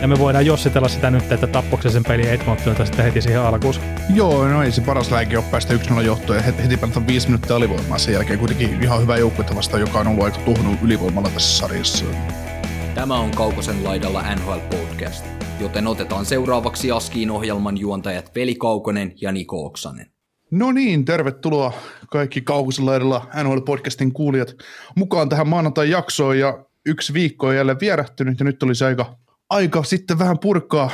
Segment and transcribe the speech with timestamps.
[0.00, 3.74] Ja me voidaan jossitella sitä nyt, että tappoksen sen peli Edmontonilta sitten heti siihen alkuun.
[4.14, 7.28] Joo, no ei se paras lääke ole päästä 1-0 johtoon ja heti, heti pelataan 5
[7.28, 11.30] minuuttia alivoimaa sen jälkeen kuitenkin ihan hyvä joukkue vastaan, joka on ollut aika tuhnut ylivoimalla
[11.30, 12.04] tässä sarjassa.
[12.94, 15.24] Tämä on Kaukosen laidalla NHL Podcast,
[15.60, 20.06] joten otetaan seuraavaksi Askiin ohjelman juontajat Veli Kaukonen ja Niko Oksanen.
[20.50, 21.72] No niin, tervetuloa
[22.10, 24.54] kaikki Kaukosen laidalla NHL Podcastin kuulijat
[24.96, 29.16] mukaan tähän maanantai-jaksoon ja yksi viikko on jälleen vierähtynyt ja nyt olisi aika,
[29.50, 30.90] aika sitten vähän purkaa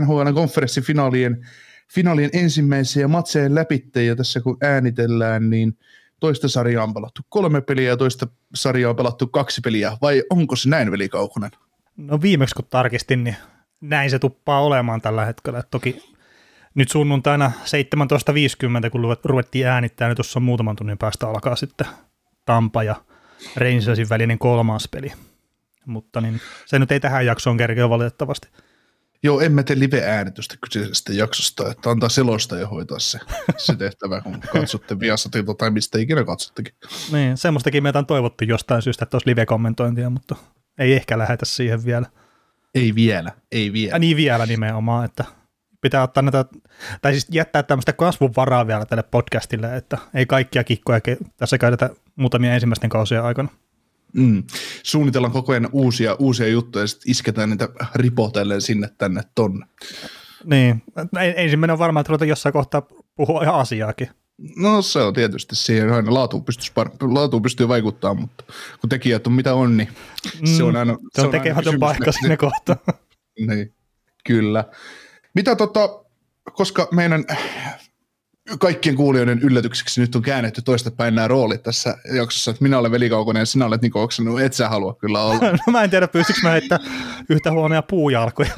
[0.00, 1.46] NHL konferenssifinaalien
[1.94, 5.78] finaalien ensimmäisiä matseja läpitte ja tässä kun äänitellään, niin
[6.20, 10.56] toista sarjaa on pelattu kolme peliä ja toista sarjaa on pelattu kaksi peliä, vai onko
[10.56, 11.50] se näin, Veli Kaukonen?
[11.96, 13.36] No viimeksi kun tarkistin, niin
[13.80, 15.58] näin se tuppaa olemaan tällä hetkellä.
[15.58, 16.02] Et toki
[16.74, 17.52] nyt sunnuntaina
[18.84, 21.86] 17.50, kun ruvettiin äänittää, niin tuossa muutaman tunnin päästä alkaa sitten
[22.44, 22.96] Tampa ja
[23.56, 25.12] Rangersin välinen kolmas peli.
[25.86, 28.48] Mutta niin, se nyt ei tähän jaksoon kerkeä valitettavasti.
[29.24, 33.18] Joo, emme tee live-äänitystä kyseisestä jaksosta, että antaa selosta ja hoitaa se,
[33.56, 36.74] se tehtävä, kun katsotte Viasatilta tai mistä ikinä katsottekin.
[37.12, 40.36] Niin, semmoistakin meitä on toivottu jostain syystä, että olisi live-kommentointia, mutta
[40.78, 42.06] ei ehkä lähetä siihen vielä.
[42.74, 43.92] Ei vielä, ei vielä.
[43.92, 45.24] Ja niin vielä nimenomaan, että
[45.80, 46.44] pitää ottaa näitä,
[47.02, 51.00] tai siis jättää tämmöistä kasvun varaa vielä tälle podcastille, että ei kaikkia kikkoja
[51.36, 53.48] tässä käytetä muutamia ensimmäisten kausien aikana.
[54.12, 54.42] Mm.
[54.82, 59.66] Suunnitellaan koko ajan uusia, uusia juttuja ja sitten isketään niitä ripotellen sinne tänne tonne.
[60.44, 60.82] Niin,
[61.36, 62.82] ensimmäinen on varmaan, että ruvetaan jossain kohtaa
[63.16, 64.08] puhua ihan asiaakin.
[64.56, 68.44] No se on tietysti siihen aina laatuun, pystyy, laatuun pystyy vaikuttaa, mutta
[68.80, 69.88] kun tekijät on mitä on, niin
[70.40, 70.96] mm, se on aina...
[71.12, 72.78] Se on, on tekemätön paikka sinne kohtaan.
[73.46, 73.74] niin,
[74.24, 74.64] kyllä.
[75.34, 75.88] Mitä tota,
[76.52, 77.24] koska meidän
[78.58, 83.10] kaikkien kuulijoiden yllätykseksi nyt on käännetty toistepäin nämä roolit tässä jaksossa, että minä olen Veli
[83.10, 85.50] Kaukonen ja sinä olet Niko Oksanen, no et sä halua kyllä olla.
[85.66, 86.78] no mä en tiedä, pystykö mä heittää
[87.28, 88.52] yhtä huonoja puujalkoja.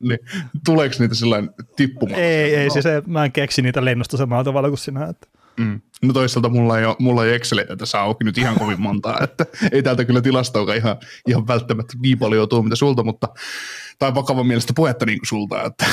[0.00, 0.18] niin,
[0.64, 2.20] tuleeko niitä sellainen tippumaan?
[2.20, 5.06] Ei, ei, siis ei, mä en keksi niitä lennosta samalla tavalla kuin sinä.
[5.06, 5.26] Että.
[5.56, 5.80] Mm.
[6.02, 9.46] No toisaalta mulla ei ole, mulla ei Exceleitä tässä auki nyt ihan kovin montaa, että
[9.72, 10.96] ei täältä kyllä tilastoakaan ihan,
[11.28, 13.28] ihan välttämättä niin paljon tuu mitä sulta, mutta
[13.98, 15.86] tai vakavan mielestä puhetta niin kuin sulta, että,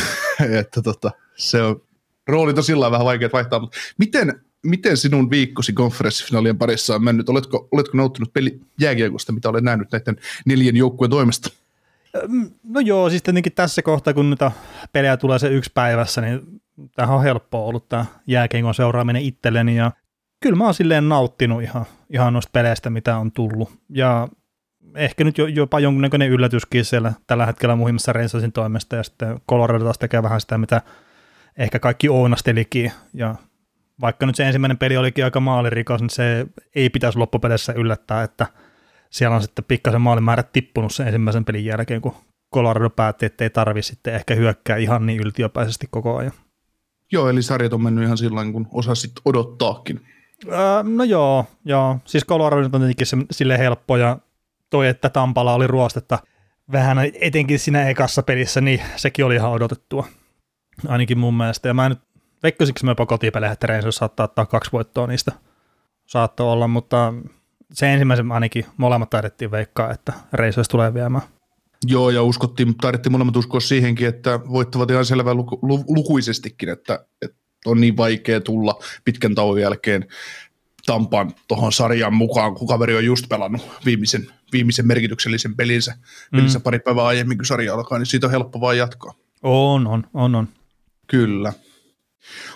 [0.59, 1.81] että tota, se on,
[2.27, 7.29] roolit on sillä vähän vaikea vaihtaa, mutta miten, miten sinun viikkosi konferenssifinaalien parissa on mennyt?
[7.29, 11.49] Oletko, oletko nauttinut peli jääkiekosta, mitä olet nähnyt näiden neljän joukkueen toimesta?
[12.63, 14.51] No joo, siis tietenkin tässä kohtaa, kun niitä
[14.91, 16.61] pelejä tulee se yksi päivässä, niin
[16.95, 19.91] tämähän on helppoa ollut tämä jääkiekon seuraaminen itselleni ja
[20.39, 23.69] kyllä mä oon silleen nauttinut ihan, ihan noista peleistä, mitä on tullut.
[23.89, 24.27] Ja
[24.95, 29.97] ehkä nyt jopa jonkunnäköinen yllätyskin siellä tällä hetkellä muhimmassa Rangersin toimesta ja sitten Colorado taas
[29.97, 30.81] tekee vähän sitä, mitä
[31.57, 33.35] ehkä kaikki ounastelikin ja
[34.01, 38.47] vaikka nyt se ensimmäinen peli olikin aika maalirikas, niin se ei pitäisi loppupeleissä yllättää, että
[39.09, 42.15] siellä on sitten pikkasen maalimäärä tippunut sen ensimmäisen pelin jälkeen, kun
[42.53, 46.33] Colorado päätti, että ei tarvi sitten ehkä hyökkää ihan niin yltiöpäisesti koko ajan.
[47.11, 50.01] Joo, eli sarjat on mennyt ihan sillä kun osasit odottaakin.
[50.47, 51.99] Öö, no joo, joo.
[52.05, 54.17] Siis Colorado on tietenkin se, sille helppo ja
[54.69, 56.19] toi, että Tampala oli ruostetta
[56.71, 60.07] vähän etenkin siinä ekassa pelissä, niin sekin oli ihan odotettua.
[60.87, 61.67] Ainakin mun mielestä.
[61.67, 61.99] Ja mä nyt
[62.43, 65.31] veikkasinko mä jopa kotipeleihin, että Rangers saattaa ottaa kaksi voittoa niistä.
[66.05, 67.13] Saattoi olla, mutta
[67.73, 71.23] se ensimmäisen ainakin molemmat taidettiin veikkaa, että Rangers tulee viemään.
[71.85, 77.37] Joo, ja uskottiin, taidettiin molemmat uskoa siihenkin, että voittavat ihan selvä luku, lukuisestikin, että, että
[77.65, 80.07] on niin vaikea tulla pitkän tauon jälkeen
[80.85, 86.37] Tampan tuohon sarjaan mukaan, kun kaveri on just pelannut viimeisen, viimeisen merkityksellisen pelinsä, mm.
[86.37, 89.13] pelinsä pari päivää aiemmin, kun sarja alkaa, niin siitä on helppo vaan jatkaa.
[89.43, 90.47] On, on, on, on.
[91.07, 91.53] Kyllä.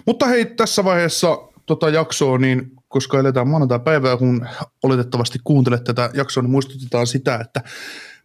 [0.05, 4.47] Mutta hei, tässä vaiheessa tota jaksoa, niin koska eletään maanantai-päivää, kun
[4.83, 7.61] oletettavasti kuuntelet tätä jaksoa, niin muistutetaan sitä, että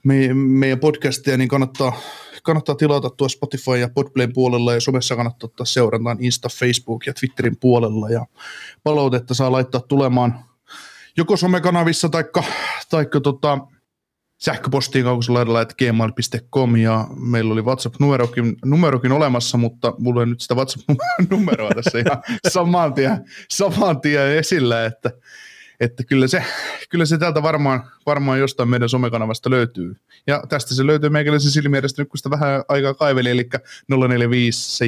[0.05, 2.01] me, meidän podcastia niin kannattaa,
[2.43, 7.15] kannattaa tilata tuossa Spotify ja Podplayn puolella ja somessa kannattaa ottaa seurantaan Insta, Facebook ja
[7.15, 8.27] Twitterin puolella ja
[8.83, 10.45] palautetta saa laittaa tulemaan
[11.17, 12.45] joko somekanavissa taikka,
[12.91, 13.59] taikka tota,
[14.39, 20.55] sähköpostiin kaukosella että gmail.com ja meillä oli WhatsApp-numerokin numerokin olemassa, mutta mulla ei nyt sitä
[20.55, 25.11] WhatsApp-numeroa tässä ihan saman tien, saman tien esillä, että,
[25.81, 26.45] että kyllä, se,
[26.91, 29.97] kyllä se täältä varmaan, varmaan jostain meidän somekanavasta löytyy.
[30.27, 33.49] Ja tästä se löytyy meikäläisen silmiedestä nyt, kun sitä vähän aikaa kaiveli, eli
[33.89, 34.85] 045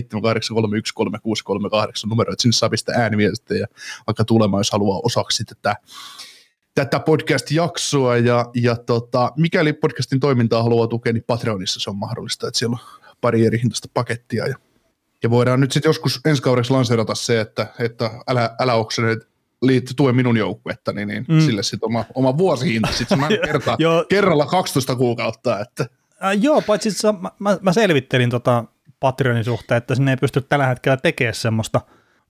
[2.06, 3.67] numero, että sinne saa pistää ääniviestejä
[4.06, 5.77] vaikka tulemaan, jos haluaa osaksi tätä
[6.85, 12.49] tätä podcast-jaksoa ja, ja tota, mikäli podcastin toimintaa haluaa tukea, niin Patreonissa se on mahdollista,
[12.49, 14.57] että siellä on pari eri hintaista pakettia ja,
[15.23, 19.19] ja voidaan nyt sitten joskus ensi kaudeksi lanseerata se, että, että älä, älä okseneet
[19.63, 21.41] liitty tue minun joukkuetta, niin, niin mm.
[21.41, 23.77] sille sitten oma, oma vuosihinta, sitten mä kerta,
[24.09, 25.61] kerralla 12 kuukautta.
[25.61, 25.87] Että.
[26.25, 26.91] Äh, joo, paitsi
[27.21, 28.65] mä, mä, mä selvittelin tota
[29.01, 31.81] Patreonin suhteen, että sinne ei pysty tällä hetkellä tekemään semmoista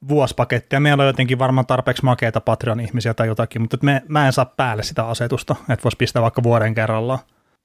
[0.08, 0.80] vuosipakettia.
[0.80, 4.82] Meillä on jotenkin varmaan tarpeeksi makeita Patreon-ihmisiä tai jotakin, mutta me, mä en saa päälle
[4.82, 7.18] sitä asetusta, että voisi pistää vaikka vuoden kerrallaan.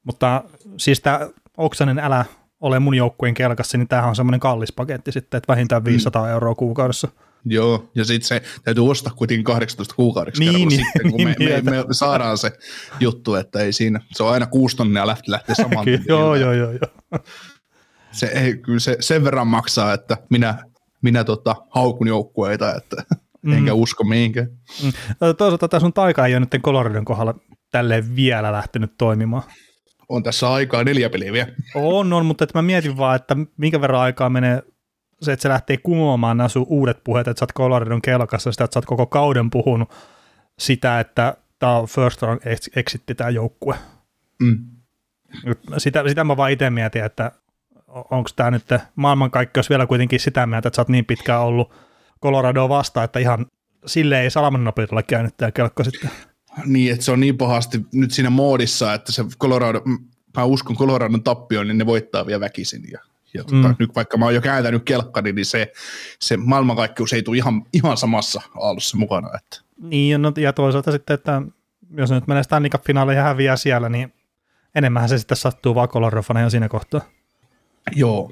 [0.03, 0.43] Mutta
[0.77, 1.19] siis tämä
[1.57, 2.25] Oksanen älä
[2.61, 6.29] ole mun joukkueen kelkassa, niin tämähän on semmoinen kallis paketti sitten, että vähintään 500 mm.
[6.29, 7.07] euroa kuukaudessa.
[7.45, 11.35] Joo, ja sitten se täytyy ostaa kuitenkin 18 kuukaudeksi niin, niin, sitten, kun niin, me,
[11.39, 12.51] niin, me, me, me, saadaan se
[12.99, 16.71] juttu, että ei siinä, se on aina kuusi tonnia lähtee, lähtee saman Joo, joo, joo,
[16.71, 17.19] joo.
[18.11, 20.63] Se, ei, kyllä se sen verran maksaa, että minä,
[21.03, 23.03] minä tota, haukun joukkueita, että
[23.41, 23.53] mm.
[23.53, 24.47] enkä usko mihinkään.
[24.83, 24.91] Mm.
[25.37, 27.35] Toisaalta tämä sun taika ei ole nyt Coloradon kohdalla
[27.71, 29.43] tälleen vielä lähtenyt toimimaan.
[30.09, 31.47] On tässä aikaa neljä peliä vielä.
[31.75, 34.63] On, on, mutta että mä mietin vaan, että minkä verran aikaa menee
[35.21, 38.63] se, että se lähtee kumoamaan nämä sun uudet puheet, että sä oot Coloradon kelkassa, sitä,
[38.63, 39.89] että sä oot koko kauden puhunut
[40.59, 42.41] sitä, että tämä on first round
[42.75, 43.75] exitti tämä joukkue.
[44.41, 44.59] Mm.
[45.77, 47.31] Sitä, sitä mä vaan itse mietin, että
[47.93, 51.73] onko tämä nyt maailmankaikkeus vielä kuitenkin sitä mieltä, että sä oot niin pitkään ollut
[52.23, 53.45] Coloradoa vastaan, että ihan
[53.85, 56.09] sille ei salaman nopeudella käynyt tämä kelkka sitten.
[56.65, 59.81] Niin, että se on niin pahasti nyt siinä moodissa, että se Colorado,
[60.37, 62.99] mä uskon Coloradon tappioon, niin ne voittaa vielä väkisin ja
[63.33, 63.75] ja tota, mm.
[63.79, 65.71] nyt vaikka mä oon jo kääntänyt kelkkani, niin se,
[66.19, 69.29] se maailmankaikkeus ei tule ihan, ihan samassa aallossa mukana.
[69.37, 69.61] Että.
[69.81, 71.41] Niin, no, ja toisaalta sitten, että
[71.97, 74.13] jos nyt menee Stanley Cup-finaaliin ja häviää siellä, niin
[74.75, 77.01] enemmän se sitten sattuu vaan Colorofana jo siinä kohtaa.
[77.91, 78.31] Joo.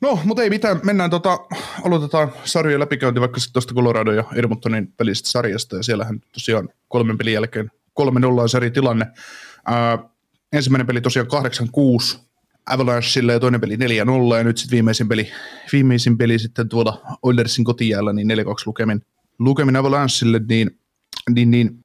[0.00, 0.80] No, mutta ei mitään.
[0.82, 1.38] Mennään tota,
[1.84, 7.18] aloitetaan sarjojen läpikäynti vaikka sitten tuosta Colorado ja Edmontonin pelistä sarjasta, ja siellähän tosiaan kolmen
[7.18, 7.70] pelin jälkeen
[8.00, 8.04] 3-0
[8.40, 9.06] on sarjatilanne.
[9.66, 9.98] Ää,
[10.52, 11.28] ensimmäinen peli tosiaan
[12.14, 12.18] 8-6
[12.66, 15.30] Avalanchelle ja toinen peli 4-0 ja nyt sitten viimeisin peli,
[15.72, 18.32] viimeisin peli sitten tuolla Oilersin kotijäällä niin 4-2
[18.66, 19.02] lukemin,
[19.38, 20.78] lukemin Avalanchelle, niin,
[21.30, 21.84] niin, niin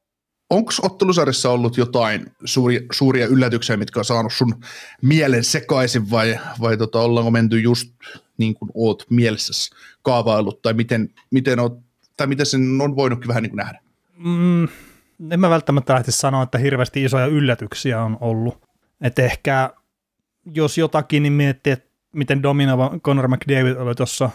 [0.49, 4.55] onko ottelusarjassa ollut jotain suuri, suuria yllätyksiä, mitkä on saanut sun
[5.01, 7.93] mielen sekaisin vai, vai tota, ollaanko menty just
[8.37, 9.71] niin kuin oot mielessäsi
[10.01, 11.79] kaavaillut tai miten, miten, oot,
[12.17, 13.79] tai miten sen on voinutkin vähän niin kuin nähdä?
[14.17, 14.63] Mm,
[15.31, 18.65] en mä välttämättä lähtisi sanoa, että hirveästi isoja yllätyksiä on ollut.
[19.01, 19.73] Että ehkä
[20.53, 24.29] jos jotakin, niin miettii, että miten dominoiva Conor McDavid oli tuossa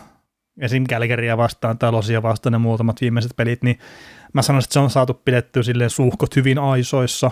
[0.60, 0.84] esim.
[0.84, 3.78] Calgarya vastaan tai Losia vastaan ne muutamat viimeiset pelit, niin
[4.34, 7.30] mä sanoisin, että se on saatu pidettyä silleen suhkot hyvin aisoissa.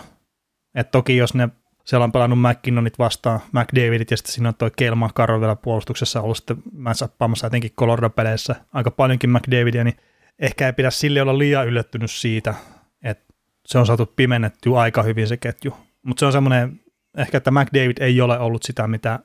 [0.75, 1.49] että toki jos ne
[1.85, 6.21] siellä on pelannut McKinnonit vastaan, McDavidit ja sitten siinä on toi Kelma Karro vielä puolustuksessa
[6.21, 9.97] ollut sitten matchappaamassa etenkin Colorado-peleissä aika paljonkin McDavidia, niin
[10.39, 12.55] ehkä ei pidä sille olla liian yllättynyt siitä,
[13.03, 13.35] että
[13.67, 15.77] se on saatu pimennettyä aika hyvin se ketju.
[16.03, 16.81] Mutta se on semmoinen
[17.17, 19.19] ehkä, että McDavid ei ole ollut sitä, mitä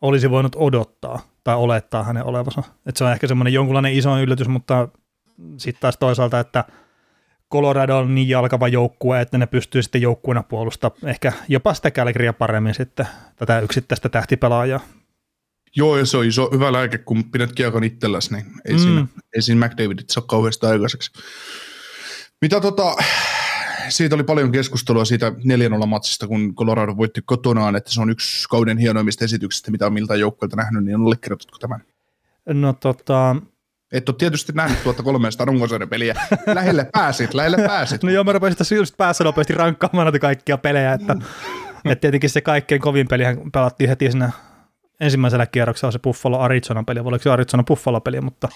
[0.00, 2.62] olisi voinut odottaa tai olettaa hänen olevansa.
[2.86, 4.88] Että se on ehkä semmoinen jonkunlainen iso yllätys, mutta
[5.56, 6.64] sitten taas toisaalta, että
[7.52, 12.32] Colorado on niin jalkava joukkue, että ne pystyy sitten joukkueena puolustamaan ehkä jopa sitä Calgarya
[12.32, 13.06] paremmin sitten
[13.36, 14.80] tätä yksittäistä tähtipelaajaa.
[15.76, 18.78] Joo, ja se on iso, hyvä lääke, kun pidät kiekon itselläsi, niin ei, mm.
[18.78, 21.10] siinä, ei siinä McDavidit saa kauheasti aikaiseksi.
[22.40, 22.96] Mitä tota,
[23.88, 25.28] siitä oli paljon keskustelua siitä
[25.82, 29.92] 4-0 matsista, kun Colorado voitti kotonaan, että se on yksi kauden hienoimmista esityksistä, mitä on
[29.92, 31.80] miltä joukkueelta nähnyt, niin allekirjoitatko tämän?
[32.46, 33.36] No tota...
[33.92, 36.14] Et ole tietysti nähnyt tuota 300 runkosarjan peliä.
[36.54, 38.02] Lähelle pääsit, lähelle pääsit.
[38.02, 41.16] no joo, mä rupesin tässä just päässä nopeasti rankkaamaan näitä kaikkia pelejä, että,
[41.84, 44.30] että tietenkin se kaikkein kovin pelihän pelattiin heti siinä
[45.00, 48.48] ensimmäisellä kierroksella se Buffalo Arizona peli, oliko se Arizona Buffalo peli, mutta,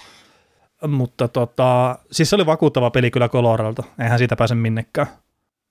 [0.87, 5.07] mutta tota, siis se oli vakuuttava peli kyllä Coloradolta, eihän siitä pääse minnekään.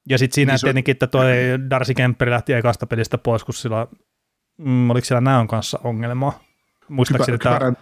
[0.09, 1.33] Ja sitten siinä niin tietenkin, että toi
[1.71, 3.87] Darcy Kemperi lähti ekasta pelistä pois, kun sillä,
[4.59, 6.48] mm, oliko siellä näön kanssa ongelmaa?
[6.89, 7.73] Muistaakseni Kypä, tämä...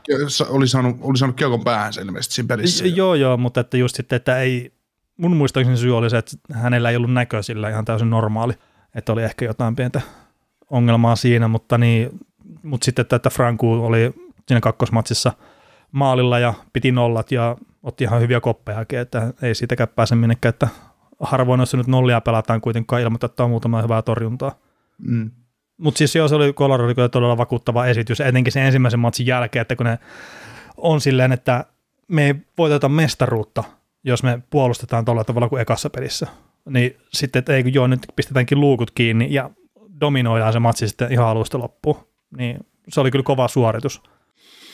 [0.48, 2.86] oli, saanut, oli saanut kiekon päähän ilmeisesti siinä pelissä.
[2.86, 4.72] Joo, joo, mutta että just sitten, että ei,
[5.16, 8.52] mun muistaakseni syy oli se, että hänellä ei ollut näkö sillä ihan täysin normaali,
[8.94, 10.00] että oli ehkä jotain pientä
[10.70, 12.20] ongelmaa siinä, mutta, niin,
[12.62, 14.14] mutta sitten, että, että Franku oli
[14.48, 15.32] siinä kakkosmatsissa
[15.92, 20.68] maalilla ja piti nollat ja otti ihan hyviä koppeja, että ei siitäkään pääse minnekään, että
[21.20, 24.58] harvoin, jos nyt nollia pelataan kuitenkaan ilman, että on muutama hyvää torjuntaa.
[24.98, 25.30] Mm.
[25.76, 29.76] Mutta siis joo, se oli Colorado todella vakuuttava esitys, etenkin sen ensimmäisen matsin jälkeen, että
[29.76, 29.98] kun ne
[30.76, 31.64] on silleen, että
[32.08, 33.64] me ei voiteta mestaruutta,
[34.04, 36.26] jos me puolustetaan tuolla tavalla kuin ekassa pelissä.
[36.68, 39.50] Niin sitten, että ei kun joo, nyt pistetäänkin luukut kiinni ja
[40.00, 41.96] dominoidaan se matsi sitten ihan alusta loppuun.
[42.36, 44.02] Niin se oli kyllä kova suoritus.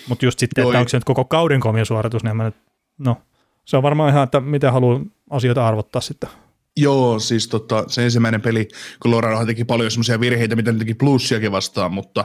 [0.09, 2.57] Mutta just sitten, joo, että onko se nyt koko kauden komia suoritus, niin mä nyt,
[2.99, 3.17] no,
[3.65, 6.31] se on varmaan ihan, että miten haluan asioita arvottaa sitten.
[6.77, 8.69] Joo, siis tota, se ensimmäinen peli,
[9.03, 12.25] Colorado teki paljon semmoisia virheitä, mitä ne teki plussiakin vastaan, mutta,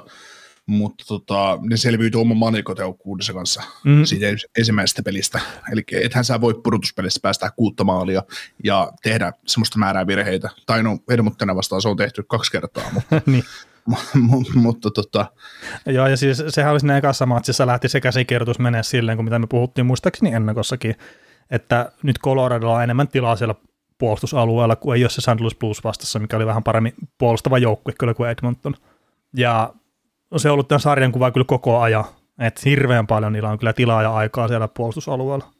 [0.65, 4.05] mutta tota, ne selviytyi oman manikoteukkuudensa kanssa mm.
[4.05, 4.25] siitä
[4.57, 5.39] ensimmäisestä pelistä.
[5.71, 8.23] Eli ethän sä voi pudotuspelissä päästä kuutta maalia
[8.63, 10.49] ja tehdä semmoista määrää virheitä.
[10.65, 13.43] Tai no, Edmontonia vastaan se on tehty kaksi kertaa, mutta, niin.
[14.55, 15.25] mutta tota...
[15.85, 19.39] Joo, ja siis sehän oli siinä ekassa matsissa lähti se käsikirjoitus menee silleen, kuin mitä
[19.39, 20.95] me puhuttiin muistaakseni ennakossakin,
[21.51, 23.55] että nyt Colorado on enemmän tilaa siellä
[23.97, 25.39] puolustusalueella, kuin ei ole se St.
[25.39, 28.75] Louis Blues vastassa, mikä oli vähän paremmin puolustava joukkue kyllä kuin Edmonton.
[29.37, 29.73] Ja
[30.37, 32.05] se on ollut tämän sarjan kuva kyllä koko ajan,
[32.39, 35.51] että hirveän paljon niillä on kyllä tilaa ja aikaa siellä puolustusalueella,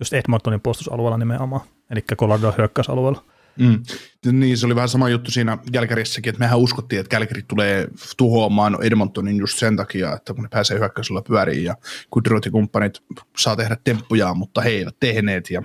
[0.00, 3.24] just Edmontonin puolustusalueella nimenomaan, eli Colorado hyökkäysalueella.
[3.58, 3.82] Mm.
[4.32, 8.78] Niin, se oli vähän sama juttu siinä Kälkärissäkin, että mehän uskottiin, että Kälkäri tulee tuhoamaan
[8.82, 11.76] Edmontonin just sen takia, että kun ne pääsee hyökkäyksellä pyöriin ja
[12.10, 13.02] Kudrot kumppanit
[13.38, 15.62] saa tehdä temppuja, mutta he eivät tehneet ja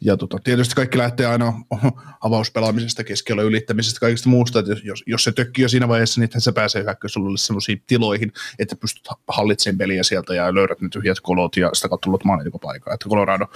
[0.00, 1.52] ja tota, tietysti kaikki lähtee aina
[2.26, 6.52] avauspelaamisesta, keskellä ylittämisestä, kaikista muusta, että jos, jos se tökkii jo siinä vaiheessa, niin se
[6.52, 11.70] pääsee hyökkäysolulle sellaisiin tiloihin, että pystyt hallitsemaan peliä sieltä ja löydät ne tyhjät kolot ja
[11.72, 12.22] sitä kautta tullut
[12.60, 12.94] paikkaa.
[12.94, 13.46] Että Colorado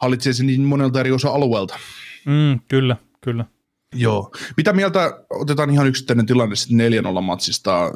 [0.00, 1.78] hallitsee sen niin monelta eri osa-alueelta.
[2.26, 3.44] Mm, kyllä, kyllä.
[3.94, 4.32] Joo.
[4.56, 7.90] Mitä mieltä, otetaan ihan yksittäinen tilanne sitten 4-0 matsista.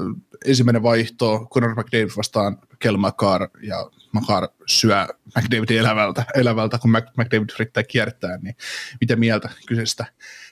[0.44, 5.07] Ensimmäinen vaihto, Conor McDavid vastaan Kel McCarr, ja McCarr syö
[5.38, 8.57] McDavidin elävältä, elävältä kun McDavid yrittää kiertää, niin
[9.00, 10.04] mitä mieltä kyseisestä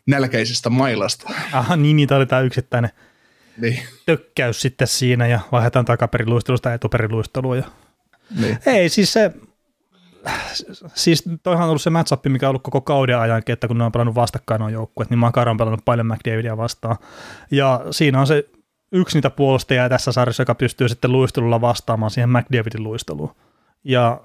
[0.07, 1.31] nälkäisestä mailasta?
[1.53, 2.91] Aha, niin, niin tämä oli tämä yksittäinen
[3.57, 3.83] niin.
[4.07, 7.57] tökkäys sitten siinä, ja vaihdetaan takaperiluistelusta etuperiluisteluun.
[7.57, 7.65] Ja...
[8.41, 8.59] Niin.
[8.67, 9.33] Ei, siis se,
[10.95, 13.85] siis toihan on ollut se matchup, mikä on ollut koko kauden ajankin, että kun ne
[13.85, 16.97] on pelannut vastakkain on joukkueet, niin Makar on pelannut paljon McDavidia vastaan.
[17.51, 18.45] Ja siinä on se
[18.93, 23.35] yksi niitä puolustajia tässä sarjassa, joka pystyy sitten luistelulla vastaamaan siihen McDavidin luisteluun.
[23.85, 24.21] Ja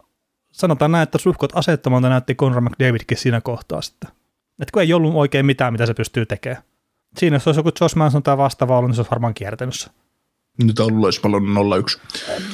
[0.52, 4.10] sanotaan näin, että suhkot asettamalta näytti Conor McDavidkin siinä kohtaa sitten.
[4.60, 6.64] Että kun ei ollut oikein mitään, mitä se pystyy tekemään.
[7.18, 9.90] Siinä jos olisi joku Josh Manson tai vastaava ollut, niin se olisi varmaan kiertänyt se.
[10.64, 12.00] Nyt on ollut paljon 0-1.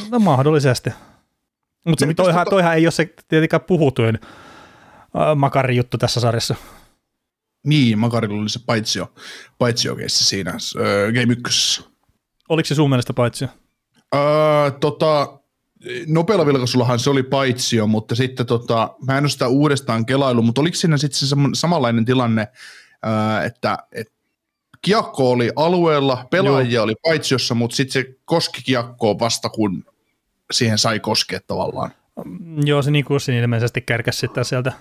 [0.09, 0.89] No mahdollisesti.
[1.85, 2.49] Mutta no, toihan, tota...
[2.49, 6.55] toihan ei ole se tietenkään puhutuin äh, Makarin juttu tässä sarjassa.
[7.65, 9.13] Niin, Makarilla oli se paitsio,
[9.57, 11.85] paitsio siinä äh, Game 1.
[12.49, 13.47] Oliko se sun mielestä paitsio?
[14.15, 15.39] Öö, tota,
[16.07, 20.61] nopealla vilkaisullahan se oli paitsio, mutta sitten tota, mä en ole sitä uudestaan kelailu, mutta
[20.61, 22.47] oliko siinä sitten se samanlainen tilanne,
[23.05, 24.11] öö, että et
[24.81, 26.83] kiekko oli alueella, pelaajia Joo.
[26.83, 29.85] oli paitsiossa, mutta sitten se koski kiekkoa vasta kun
[30.51, 31.91] siihen sai koskea tavallaan.
[32.65, 34.71] Joo, se niin kuin ilmeisesti kärkäsi sitten sieltä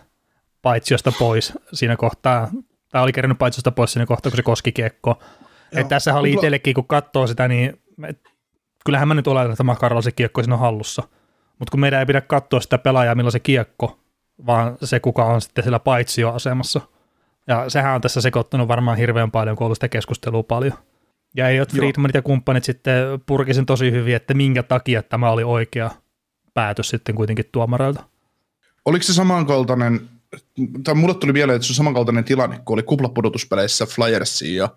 [0.62, 2.50] paitsiosta pois siinä kohtaa.
[2.90, 5.18] Tämä oli kerännyt paitsiosta pois siinä kohtaa, kun se koski kiekkoa.
[5.72, 7.80] Että tässä oli itsellekin, kun katsoo sitä, niin
[8.84, 11.02] kyllähän mä nyt olen, että Makaralla se kiekko siinä on hallussa.
[11.58, 14.00] Mutta kun meidän ei pidä katsoa sitä pelaajaa, milloin se kiekko,
[14.46, 16.80] vaan se, kuka on sitten siellä paitsioasemassa.
[17.46, 20.72] Ja sehän on tässä sekoittanut varmaan hirveän paljon, kun on sitä keskustelua paljon.
[21.36, 25.30] Ja ei ole Friedmanit ja kumppanit sitten purki sen tosi hyvin, että minkä takia tämä
[25.30, 25.90] oli oikea
[26.54, 28.04] päätös sitten kuitenkin tuomareilta.
[28.84, 30.00] Oliko se samankaltainen,
[30.84, 34.68] tai mulle tuli mieleen, että se on samankaltainen tilanne, kun oli kuplapudotuspeleissä Flyersin ja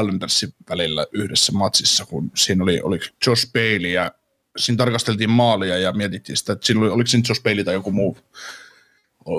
[0.00, 4.12] Islandersin välillä yhdessä matsissa, kun siinä oli, oli Josh Bailey ja
[4.56, 7.90] siinä tarkasteltiin maalia ja mietittiin sitä, että siinä oli, oliko siinä Josh Bailey tai joku
[7.90, 8.18] muu,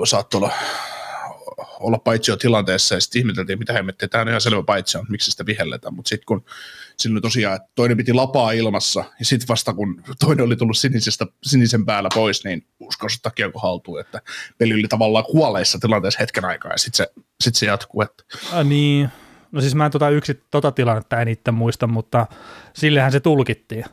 [0.04, 0.52] saattoi olla
[1.80, 5.46] olla paitsio tilanteessa ja sitten ihmeteltiin, mitä hemmettiä, tämä on ihan selvä paitsio, miksi sitä
[5.46, 6.44] vihelletään, mutta sitten kun
[6.96, 11.26] silloin tosiaan, että toinen piti lapaa ilmassa ja sitten vasta kun toinen oli tullut sinisestä,
[11.42, 14.20] sinisen päällä pois, niin uskoisi takia kun haltuu, että
[14.58, 18.02] peli oli tavallaan kuolleissa tilanteessa hetken aikaa ja sitten se, sit se jatkuu.
[18.02, 18.24] Että.
[18.52, 19.08] A, niin,
[19.52, 22.26] no siis mä en tota yksi tota tilannetta en itse muista, mutta
[22.74, 23.84] sillehän se tulkittiin.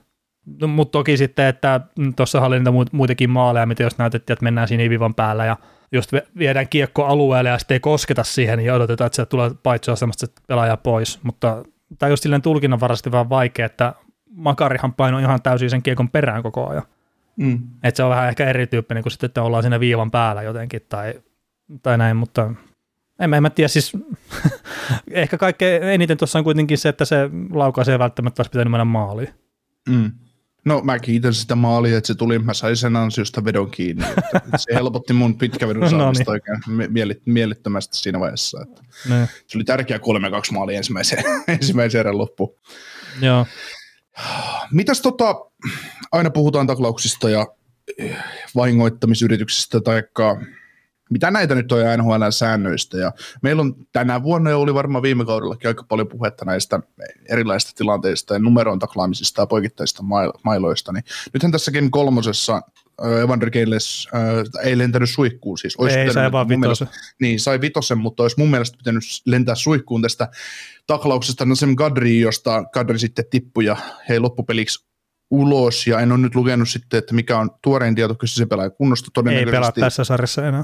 [0.61, 1.81] No, mutta toki sitten, että
[2.15, 5.57] tuossa oli niitä muitakin maaleja, mitä jos näytettiin, että mennään sinivivan päällä ja
[5.93, 10.27] just viedään kiekko alueelle ja sitten ei kosketa siihen ja odotetaan, että se tulee paitsioasemasta
[10.47, 11.63] pelaaja pois, mutta
[11.99, 13.93] tämä just silleen tulkinnanvaraisesti vaan vaikea, että
[14.35, 16.83] Makarihan paino ihan täysin sen kiekon perään koko ajan.
[17.35, 17.59] Mm.
[17.83, 21.13] Että se on vähän ehkä erityyppinen kuin sitten, että ollaan siinä viivan päällä jotenkin tai,
[21.83, 22.51] tai näin, mutta
[23.19, 23.97] en mä, en mä tiedä, siis
[25.11, 28.85] ehkä kaikkein eniten tuossa on kuitenkin se, että se laukaus ei välttämättä olisi pitänyt mennä
[28.85, 29.29] maaliin.
[29.89, 30.11] Mm.
[30.65, 34.05] No mä kiitän sitä maalia, että se tuli, mä sain sen ansiosta vedon kiinni.
[34.35, 36.81] Että se helpotti mun pitkävedon no saamista no niin.
[36.81, 38.61] oikein mielettömästi siinä vaiheessa.
[38.61, 39.29] Että ne.
[39.47, 40.01] Se oli tärkeä 3-2
[40.51, 42.59] maali ensimmäisen, ensimmäisen erän loppu.
[43.21, 43.45] Joo.
[44.71, 45.35] Mitäs tota,
[46.11, 47.47] aina puhutaan taklauksista ja
[48.55, 50.03] vahingoittamisyrityksistä tai
[51.13, 52.97] mitä näitä nyt on NHL-säännöistä.
[52.97, 56.79] Ja meillä on tänä vuonna ja oli varmaan viime kaudellakin aika paljon puhetta näistä
[57.29, 60.03] erilaisista tilanteista ja numeron taklaamisista ja poikittaisista
[60.43, 60.91] mailoista.
[60.91, 61.03] Niin
[61.33, 62.61] nythän tässä Game kolmosessa
[63.23, 65.75] Evander Keyles äh, ei lentänyt suihkuun siis.
[65.75, 66.87] Olisi Ei, sai vaan mielestä-
[67.21, 70.27] Niin, sai vitosen, mutta olisi mun mielestä pitänyt lentää suihkuun tästä
[70.87, 73.77] taklauksesta Nasem Kadri, josta Kadri sitten tippui ja
[74.09, 74.85] hei loppupeliksi
[75.31, 79.07] ulos, ja en ole nyt lukenut sitten, että mikä on tuorein tieto kyseisen pelaajan kunnosta.
[79.07, 80.63] Ei pelaa Todennäköisesti, tässä sarjassa enää.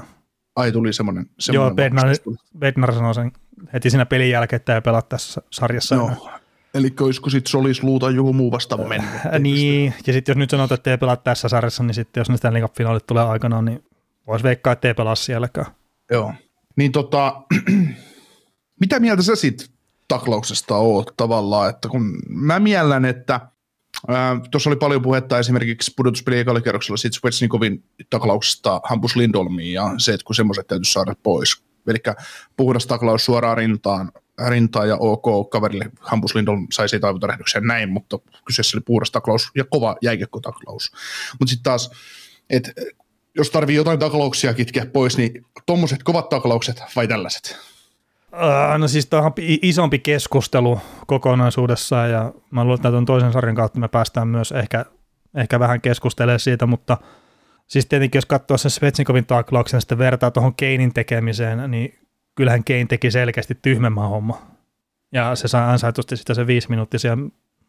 [0.56, 1.24] Ai tuli semmoinen.
[1.24, 2.36] Joo, semmoinen Bednar, vahvistus tuli.
[2.58, 3.32] Bednar sanoi sen
[3.72, 6.16] heti siinä pelin jälkeen, että ei pelaa tässä sarjassa enää.
[6.16, 6.30] Joo.
[6.74, 9.10] Eli olisiko sitten Solis luuta joku muu vastaava mennyt?
[9.14, 12.30] Äh, Niin, ja sitten jos nyt sanotaan, että ei pelaa tässä sarjassa, niin sitten jos
[12.30, 13.84] ne Stanley Cup-finaalit tulee aikanaan, niin
[14.26, 15.66] voisi veikkaa, että ei pelaa sielläkään.
[16.10, 16.34] Joo.
[16.76, 17.42] Niin tota,
[18.80, 19.70] mitä mieltä sä sit
[20.08, 23.40] taklauksesta oot tavallaan, että kun mä miellän, että
[24.50, 30.12] Tuossa oli paljon puhetta esimerkiksi pudotuspeli ekalla kerroksella siitä Svetsnikovin taklauksesta Hampus Lindolmiin ja se,
[30.12, 31.62] että kun semmoiset täytyy saada pois.
[31.86, 31.98] Eli
[32.56, 34.12] puhdas taklaus suoraan rintaan,
[34.48, 35.90] rintaan ja ok kaverille.
[36.00, 40.92] Hampus Lindholm sai siitä aivotärähdyksen näin, mutta kyseessä oli puhdas taklaus ja kova jäikekkotaklaus.
[41.40, 41.90] Mutta sitten taas,
[42.50, 42.72] että
[43.34, 47.69] jos tarvii jotain taklauksia kitkeä pois, niin tuommoiset kovat taklaukset vai tällaiset?
[48.32, 53.56] Öö, no siis tämä on isompi keskustelu kokonaisuudessaan ja mä luulen, että tuon toisen sarjan
[53.56, 54.84] kautta me päästään myös ehkä,
[55.34, 56.96] ehkä vähän keskustelemaan siitä, mutta
[57.66, 61.98] siis tietenkin jos katsoo sen Svetsnikovin taklauksen ja sitten vertaa tuohon Keinin tekemiseen, niin
[62.34, 64.42] kyllähän Kein teki selkeästi tyhmemmän homma.
[65.12, 67.18] Ja se saa ansaitusti sitä se viisi minuuttisia.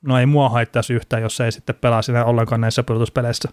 [0.01, 3.49] No ei mua haittaisi yhtään, jos ei sitten pelaa siinä ollenkaan näissä pudotuspeleissä.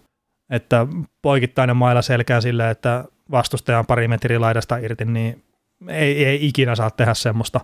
[0.49, 0.87] Että
[1.21, 5.43] poikittainen mailla selkää silleen, että vastustaja on pari metriä laidasta irti, niin
[5.87, 7.59] ei, ei ikinä saa tehdä semmoista.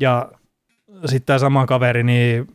[0.00, 0.32] Ja
[1.04, 2.46] sitten tämä sama kaveri, niin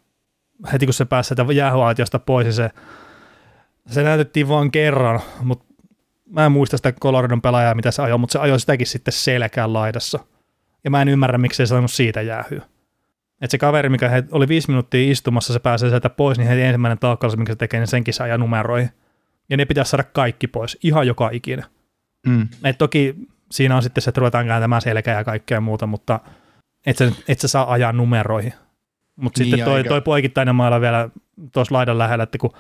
[0.74, 2.70] heti kun se pääsi sieltä jäähyaitiosta pois, niin se,
[3.88, 5.66] se näytettiin vain kerran, mutta
[6.30, 9.74] mä en muista sitä Coloradon pelaajaa, mitä se ajoi, mutta se ajoi sitäkin sitten selkään
[9.74, 10.20] laidassa.
[10.84, 12.62] Ja mä en ymmärrä, miksi se ei saanut siitä jäähyä.
[13.42, 16.62] Että se kaveri, mikä he, oli viisi minuuttia istumassa, se pääsee sieltä pois, niin heti
[16.62, 18.90] ensimmäinen taakkaus, mikä se tekee, niin senkin se ajaa numeroihin.
[19.50, 21.66] Ja ne pitäisi saada kaikki pois, ihan joka ikinen.
[22.28, 22.48] Mm.
[22.64, 23.16] Et toki
[23.52, 26.20] siinä on sitten se, että ruvetaan kääntämään selkää ja kaikkea muuta, mutta
[26.86, 28.54] et sä, et sä saa ajaa numeroihin.
[29.16, 31.10] Mutta Niin, sitten toi, toi poikittainen mailla vielä
[31.52, 32.54] tuossa laidan lähellä, että kun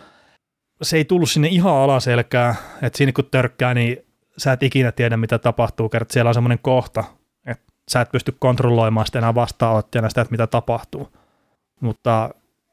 [0.82, 3.98] se ei tullut sinne ihan alaselkää, että siinä kun törkkää, niin
[4.38, 7.03] sä et ikinä tiedä, mitä tapahtuu, kerta siellä on semmoinen kohta,
[7.46, 11.12] että sä et pysty kontrolloimaan sitä enää vastaanottajana sitä, että mitä tapahtuu.
[11.79, 12.29] Mutta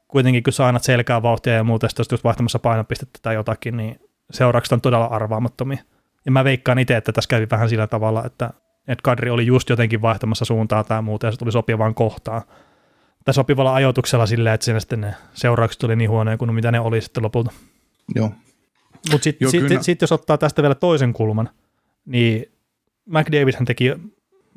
[0.07, 3.99] kuitenkin, kun sä annat selkää vauhtia ja muuta, just vaihtamassa painopistettä tai jotakin, niin
[4.31, 5.83] seuraukset on todella arvaamattomia.
[6.25, 8.49] Ja mä veikkaan itse, että tässä kävi vähän sillä tavalla, että,
[8.87, 12.41] että Kadri oli just jotenkin vaihtamassa suuntaa tai muuta, ja se tuli sopivaan kohtaan.
[13.25, 16.79] Tai sopivalla ajoituksella silleen, että siinä sitten ne seuraukset tuli niin huonoja kuin mitä ne
[16.79, 17.51] oli sitten lopulta.
[18.15, 18.31] Joo.
[19.11, 21.49] Mutta sitten sit, sit, sit, jos ottaa tästä vielä toisen kulman,
[22.05, 22.45] niin
[23.05, 23.93] McDavidhän teki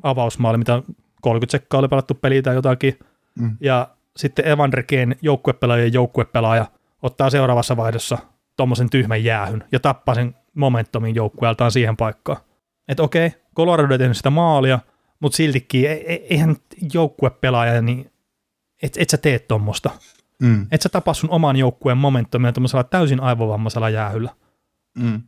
[0.03, 0.81] avausmaali, mitä
[1.21, 2.99] 30 sekkaa oli pelattu peliä tai jotakin,
[3.35, 3.57] Mm.
[3.59, 6.65] ja sitten Evander Kane, joukkuepelaaja joukkuepelaaja,
[7.01, 8.17] ottaa seuraavassa vaihdossa
[8.57, 12.37] tuommoisen tyhmän jäähyn ja tappaa sen momentumin joukkueeltaan siihen paikkaan.
[12.87, 14.79] Että okei, Colorado ei tehnyt sitä maalia,
[15.19, 16.55] mutta siltikin, e- e- eihän
[16.93, 18.11] joukkuepelaaja, niin
[18.83, 19.89] et, et sä tee tuommoista.
[20.41, 20.67] Mm.
[20.71, 24.31] Et sä tapa sun oman joukkueen momentumia tuommoisella täysin aivovammaisella jäähyllä.
[24.97, 25.21] Mm.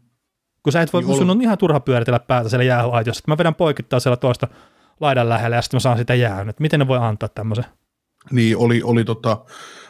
[0.63, 3.37] Kun sä et voi, Niin sun on ihan turha pyöritellä päätä siellä jäähyaitiossa, että mä
[3.37, 4.47] vedän poikittaa siellä toista
[4.99, 6.49] laidan lähellä ja sitten mä saan sitä jäähyn.
[6.49, 7.65] Et miten ne voi antaa tämmöisen?
[8.31, 9.45] Niin oli, oli tota,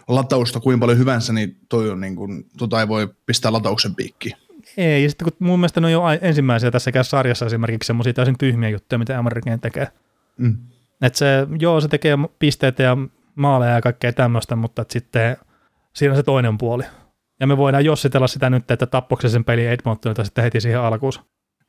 [0.07, 4.35] latausta kuin paljon hyvänsä, niin toi on niin kuin, tota ei voi pistää latauksen piikkiin.
[4.77, 8.37] Ei, ja sitten kun mun mielestä ne on jo ensimmäisiä tässäkään sarjassa esimerkiksi semmoisia täysin
[8.37, 9.87] tyhmiä juttuja, mitä Amerikan tekee.
[10.37, 10.57] Mm.
[11.01, 12.97] Että se, joo, se tekee pisteitä ja
[13.35, 15.37] maaleja ja kaikkea tämmöistä, mutta et sitten
[15.93, 16.83] siinä on se toinen puoli.
[17.39, 21.13] Ja me voidaan jossitella sitä nyt, että tappoksi sen peli Edmontonilta sitten heti siihen alkuun.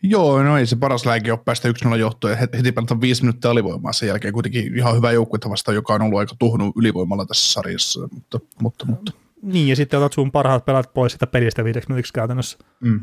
[0.03, 3.23] Joo, no ei se paras lääke ole päästä 1-0 johtoon ja heti heti pelata viisi
[3.23, 4.35] minuuttia alivoimaa sen jälkeen.
[4.35, 8.87] Kuitenkin ihan hyvä joukkuetta vastaan, joka on ollut aika tuhunut ylivoimalla tässä sarjassa, mutta, mutta,
[8.87, 9.12] mutta.
[9.42, 12.59] Niin, ja sitten otat sun parhaat pelat pois sitä pelistä viideksi minuutiksi käytännössä.
[12.81, 13.00] Mm.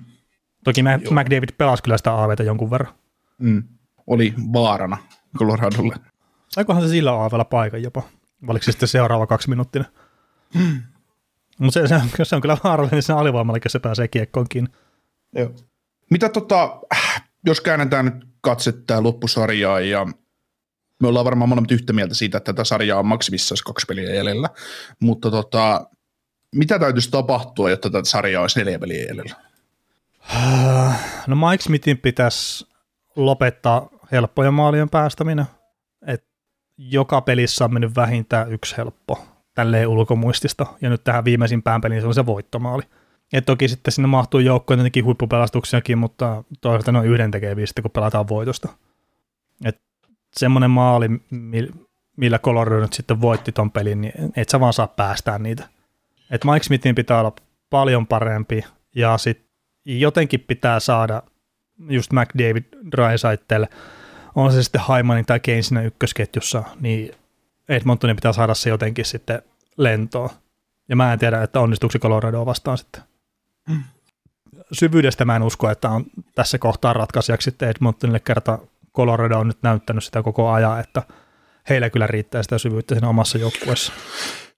[0.64, 1.12] Toki Mac-.
[1.12, 2.94] McDavid pelasi kyllä sitä AVtä jonkun verran.
[3.38, 3.64] Mm.
[4.08, 4.98] Oli vaarana
[5.38, 5.96] Coloradolle.
[6.48, 8.04] Saikohan se sillä AVlla paikan jopa?
[8.48, 9.84] Oliko se sitten seuraava kaksi minuuttia?
[11.60, 14.72] Mutta se, se, on, se on kyllä vaarallinen sen alivoimalla, se pääsee kiekkoon kiinni.
[15.36, 15.52] Joo.
[16.10, 16.80] Mitä tota,
[17.46, 20.08] jos käännetään nyt katse tähän loppusarjaan ja
[21.02, 24.50] me ollaan varmaan molemmat yhtä mieltä siitä, että tätä sarjaa on maksimissaan kaksi peliä jäljellä,
[25.00, 25.90] mutta tota,
[26.56, 29.36] mitä täytyisi tapahtua, jotta tätä sarjaa olisi neljä peliä jäljellä?
[31.28, 32.68] No Mike Smithin pitäisi
[33.16, 35.46] lopettaa helppojen maalien päästäminen.
[36.08, 36.24] Et
[36.78, 40.66] joka pelissä on mennyt vähintään yksi helppo tälleen ulkomuistista.
[40.82, 42.84] Ja nyt tähän viimeisimpään peliin se on se voittomaali.
[43.34, 47.92] Et toki sitten sinne mahtuu joukkoon tietenkin huippupelastuksiakin, mutta toisaalta ne on yhden tekeviä kun
[47.92, 48.70] pelataan voitosta.
[49.66, 49.82] Et
[50.38, 51.70] semmoinen maali, mi-
[52.18, 55.68] millä Colorado nyt sitten voitti ton pelin, niin et sä vaan saa päästää niitä.
[56.32, 57.34] Et Mike Smithin pitää olla
[57.70, 58.64] paljon parempi
[58.96, 59.46] ja sit
[59.86, 61.24] jotenkin pitää saada
[61.90, 63.70] just McDavid Drysaitelle,
[64.36, 67.12] on se sitten Haimanin tai Kane siinä ykkösketjussa, niin
[67.70, 69.42] Edmontonin pitää saada se jotenkin sitten
[69.78, 70.30] lentoon.
[70.90, 73.02] Ja mä en tiedä, että onnistuuko se Colorado vastaan sitten.
[73.70, 73.84] Mm.
[74.72, 78.60] Syvyydestä mä en usko, että on tässä kohtaa ratkaisijaksi sitten Edmontonille kerta
[78.96, 81.04] Colorado on nyt näyttänyt sitä koko ajan, että
[81.70, 83.94] heillä kyllä riittää sitä syvyyttä siinä omassa joukkueessa.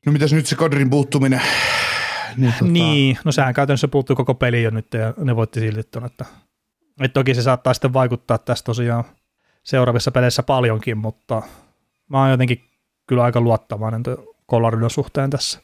[0.05, 1.41] No mitäs nyt se Kadrin puuttuminen?
[2.37, 2.71] Niin, tota...
[2.71, 6.25] niin, no sehän käytännössä puuttuu koko peli jo nyt ja ne voitti silti tuon, että,
[7.01, 9.03] että toki se saattaa sitten vaikuttaa tässä tosiaan
[9.63, 11.41] seuraavissa peleissä paljonkin, mutta
[12.09, 12.63] mä oon jotenkin
[13.07, 14.03] kyllä aika luottavainen
[14.49, 15.61] Coloradon suhteen tässä.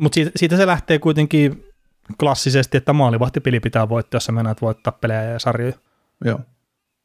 [0.00, 1.64] Mutta siitä, siitä, se lähtee kuitenkin
[2.20, 5.72] klassisesti, että maalivahtipeli pitää voittaa, jos sä menet voittaa pelejä ja sarjoja.
[6.24, 6.40] Joo.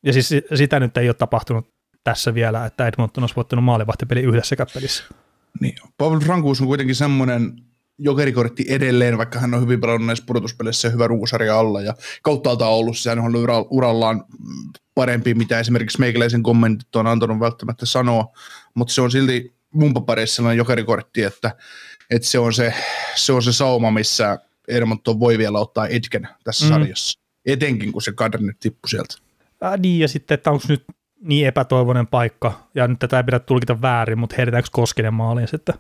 [0.04, 4.56] Ja siis sitä nyt ei ole tapahtunut tässä vielä, että Edmonton olisi voittanut maalivahtipeli yhdessä
[4.74, 5.04] pelissä.
[5.62, 7.54] Niin, Pavel Frankuus on kuitenkin semmoinen
[7.98, 12.68] jokerikortti edelleen, vaikka hän on hyvin pelannut näissä pudotuspeleissä ja hyvä ruusarja alla ja kauttaalta
[12.68, 13.34] on ollut, sehän on
[13.70, 14.26] urallaan
[14.96, 18.26] parempi, mitä esimerkiksi meikäläisen kommentit on antanut välttämättä sanoa,
[18.74, 21.56] mutta se on silti mun papereissa sellainen jokerikortti, että,
[22.10, 22.74] että se, on se,
[23.16, 26.70] se on se sauma, missä Edmonton voi vielä ottaa etken tässä mm.
[26.70, 29.16] sarjassa, etenkin kun se kadri nyt tippui sieltä.
[29.64, 30.84] Äh, niin, ja sitten, että onko nyt
[31.22, 35.76] niin epätoivoinen paikka, ja nyt tätä ei pidä tulkita väärin, mutta heitetäänkö Koskinen maaliin sitten?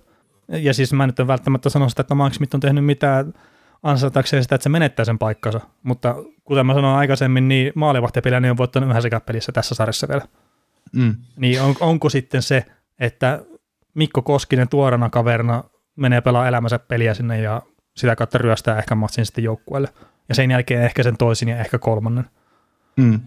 [0.48, 3.34] Ja siis mä nyt en välttämättä sano sitä, että Mark Smith on tehnyt mitään
[3.84, 8.52] ansatakseen sitä, että se menettää sen paikkansa, mutta kuten mä sanoin aikaisemmin, niin maalivahtipeliä niin
[8.52, 10.22] on voittanut yhdessä pelissä tässä sarjassa vielä.
[10.94, 11.16] Mm.
[11.38, 12.66] Niin on, onko sitten se,
[13.00, 13.44] että
[13.94, 15.64] Mikko Koskinen tuorana kaverina
[15.96, 17.62] menee pelaa elämänsä peliä sinne ja
[17.96, 19.90] sitä kautta ryöstää ehkä matsin sitten joukkueelle.
[20.30, 22.26] Ja sen jälkeen ehkä sen toisin ja ehkä kolmannen.
[22.98, 23.20] Mm.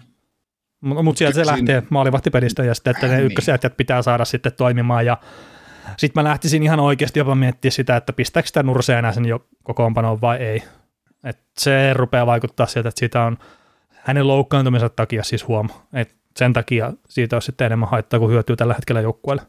[0.83, 3.27] Mutta mut sieltä se lähtee maalivahtipelistä ja sitten, että ne niin.
[3.27, 5.16] ykkösjätjät pitää saada sitten toimimaan ja
[5.97, 9.47] sitten mä lähtisin ihan oikeasti jopa miettimään sitä, että pistääkö sitä Nursea enää sen jo
[9.62, 10.62] kokoonpanoon vai ei.
[11.25, 13.38] Et se rupeaa vaikuttaa sieltä, että siitä on
[13.88, 15.68] hänen loukkaantumisen takia siis huom.
[15.92, 19.42] Et sen takia siitä on sitten enemmän haittaa kuin hyötyy tällä hetkellä joukkueelle.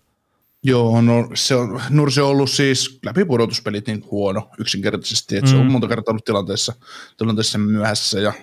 [0.63, 5.51] Joo, no se on, Nurse on ollut siis läpi pudotuspelit niin huono yksinkertaisesti, että mm.
[5.51, 5.71] se on mm.
[5.71, 6.73] monta kertaa ollut tilanteessa,
[7.17, 8.33] tilanteessa myöhässä ja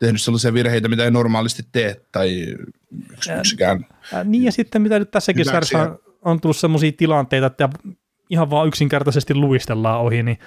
[0.00, 2.46] tehnyt sellaisia virheitä, mitä ei normaalisti tee tai
[3.12, 3.86] yks, yksikään.
[4.12, 7.68] Ja, niin ja sitten mitä nyt tässäkin sarjassa on tullut sellaisia tilanteita, että
[8.30, 10.38] ihan vaan yksinkertaisesti luistellaan ohi, niin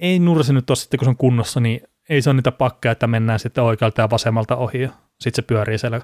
[0.00, 2.92] ei Nurse nyt ole sitten, kun se on kunnossa, niin ei se ole niitä pakkeja,
[2.92, 4.88] että mennään sitten oikealta ja vasemmalta ohi ja
[5.20, 6.00] sitten se pyörii siellä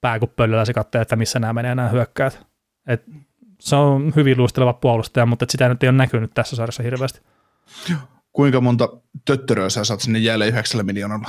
[0.00, 2.46] pääkuppölyllä ja se katsoo, että missä nämä menee nämä hyökkäät.
[2.86, 3.04] Et
[3.60, 7.20] se on hyvin luisteleva puolustaja, mutta sitä nyt ei ole näkynyt tässä sarjassa hirveästi.
[8.32, 8.88] Kuinka monta
[9.24, 11.28] töttöröä sä saat sinne jälleen yhdeksällä miljoonalla?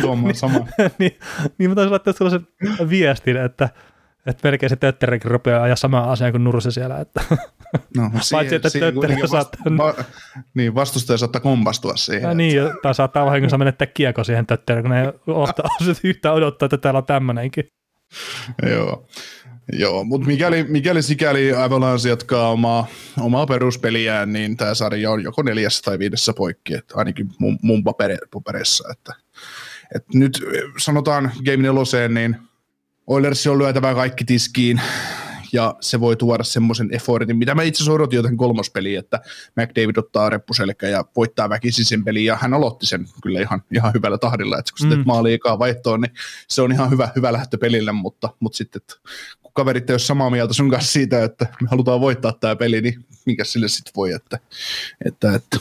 [0.00, 0.58] Tuomaan sama.
[0.98, 1.18] niin,
[1.58, 2.48] niin mä taisin laittaa sellaisen
[2.88, 3.68] viestin, että
[4.26, 7.00] että melkein se tötteräkin rupeaa ajaa samaa asiaa kuin Nurse siellä.
[7.00, 7.20] Että.
[7.96, 9.62] No, Paitsi, että tötterä saattaa...
[9.78, 9.94] Va,
[10.54, 12.28] niin, vastustaja saattaa kompastua siihen.
[12.28, 15.12] Ja niin, tai saattaa vahingossa menettää kiekko siihen tötterään, kun ne ei
[16.04, 17.64] yhtä odottaa, että täällä on tämmöinenkin.
[18.70, 19.06] Joo.
[19.72, 22.86] Joo, mutta mikäli, mikäli sikäli Avalanche jatkaa omaa,
[23.20, 27.84] omaa peruspeliään, niin tämä sarja on joko neljässä tai viidessä poikki, että ainakin mun, mun
[27.84, 28.88] papere, paperissa.
[28.92, 29.14] Että,
[29.94, 30.40] että nyt
[30.78, 32.36] sanotaan Game 4, niin
[33.06, 34.80] Oilers on lyötävä kaikki tiskiin,
[35.52, 39.20] ja se voi tuoda semmoisen effortin, mitä mä itse asiassa odotin joten kolmospeliin, että
[39.56, 43.92] McDavid ottaa reppuselkä ja voittaa väkisin sen pelin, ja hän aloitti sen kyllä ihan, ihan
[43.94, 44.90] hyvällä tahdilla, että kun mm.
[44.90, 46.12] sitten maaliikaa vaihtoon, niin
[46.48, 48.80] se on ihan hyvä, hyvä lähtö pelille, mutta, mutta sitten
[49.52, 53.04] kaverit ei ole samaa mieltä sun kanssa siitä, että me halutaan voittaa tämä peli, niin
[53.26, 54.38] mikä sille sitten voi, että,
[55.04, 55.58] että, että,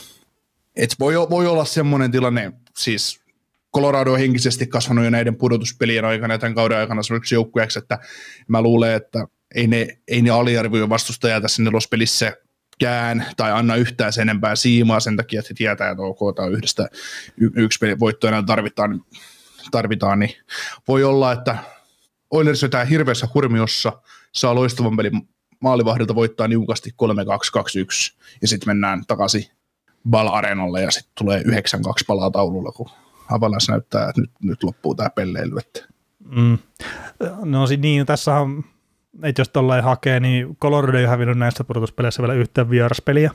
[0.75, 3.21] että voi, voi olla semmoinen tilanne, siis
[3.75, 7.99] Colorado on henkisesti kasvanut jo näiden pudotuspelien aikana ja tämän kauden aikana semmoiksi joukkueeksi, että
[8.47, 12.37] mä luulen, että ei ne, ei ne aliarvioi vastustajaa tässä nelospelissä
[12.79, 16.45] kään tai anna yhtään sen enempää siimaa sen takia, että he tietää, että ok, tämä
[16.45, 16.87] on yhdestä
[17.37, 19.01] y- yksi peli voittoa tarvitaan,
[19.71, 20.35] tarvitaan, niin
[20.87, 21.57] voi olla, että
[22.31, 29.45] Oilers vetää hirveässä hurmiossa, saa loistavan pelin maalivahdilta voittaa niukasti 3-2-2-1 ja sitten mennään takaisin
[30.09, 31.43] Ball Areenalle ja sitten tulee 9-2
[32.07, 32.89] palaa taululla, kun
[33.31, 35.55] Avalanche näyttää, että nyt, nyt loppuu tämä pelleily.
[36.19, 36.57] Mm.
[37.43, 38.63] No niin, tässä on,
[39.23, 43.31] että jos tuollain hakee, niin Colorado ei hävinnyt näistä pudotuspeleissä vielä yhtään vieraspeliä.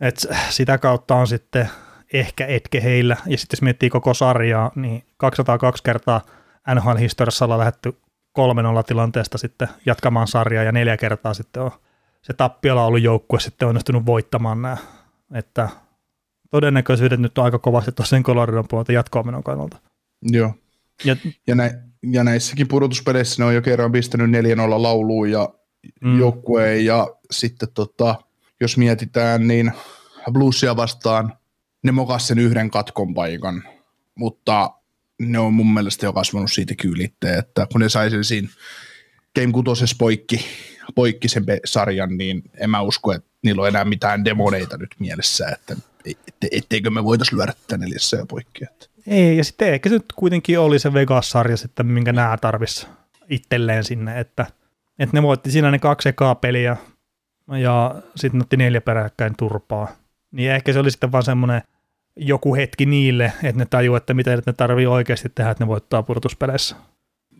[0.00, 1.70] Et sitä kautta on sitten
[2.12, 3.16] ehkä etke heillä.
[3.26, 6.20] Ja sitten jos miettii koko sarjaa, niin 202 kertaa
[6.74, 7.96] NHL-historiassa ollaan lähdetty
[8.38, 8.42] 3-0
[8.86, 11.70] tilanteesta sitten jatkamaan sarjaa ja neljä kertaa sitten on
[12.22, 14.76] se tappiolla ollut joukkue sitten onnistunut voittamaan nämä.
[15.34, 15.68] Että
[16.50, 19.76] todennäköisyydet nyt on aika kovasti tuossa Coloradon puolelta jatkoa kannalta.
[20.22, 20.54] Joo.
[21.04, 21.16] Ja,
[21.46, 21.70] ja, nä,
[22.12, 25.48] ja näissäkin pudotuspeleissä ne on jo kerran pistänyt 4-0 lauluun ja
[26.00, 26.18] mm.
[26.18, 28.14] joukkueen ja sitten tota,
[28.60, 29.72] jos mietitään, niin
[30.32, 31.32] Bluesia vastaan
[31.82, 33.62] ne mokas sen yhden katkon paikan,
[34.14, 34.70] mutta
[35.20, 38.48] ne on mun mielestä jo kasvanut siitä kyylitteen, että kun ne sai sen siinä
[39.34, 40.46] Game 6 poikki,
[40.94, 45.48] poikki sen sarjan, niin en mä usko, että niillä on enää mitään demoneita nyt mielessä,
[45.48, 45.76] että
[46.52, 48.64] etteikö me voitaisiin lyödä tätä neljässä ja poikki.
[48.64, 48.86] Että.
[49.06, 52.86] Ei, ja sitten ehkä se nyt kuitenkin oli se Vegas-sarja sitten, minkä nämä tarvis
[53.28, 54.46] itselleen sinne, että,
[54.98, 56.76] että ne voitti siinä ne kaksi ekaa peliä
[57.60, 59.88] ja sitten otti neljä peräkkäin turpaa.
[60.30, 61.62] Niin ehkä se oli sitten vaan semmoinen
[62.16, 66.02] joku hetki niille, että ne tajuu, että mitä ne tarvii oikeasti tehdä, että ne voittaa
[66.02, 66.76] pudotuspeleissä.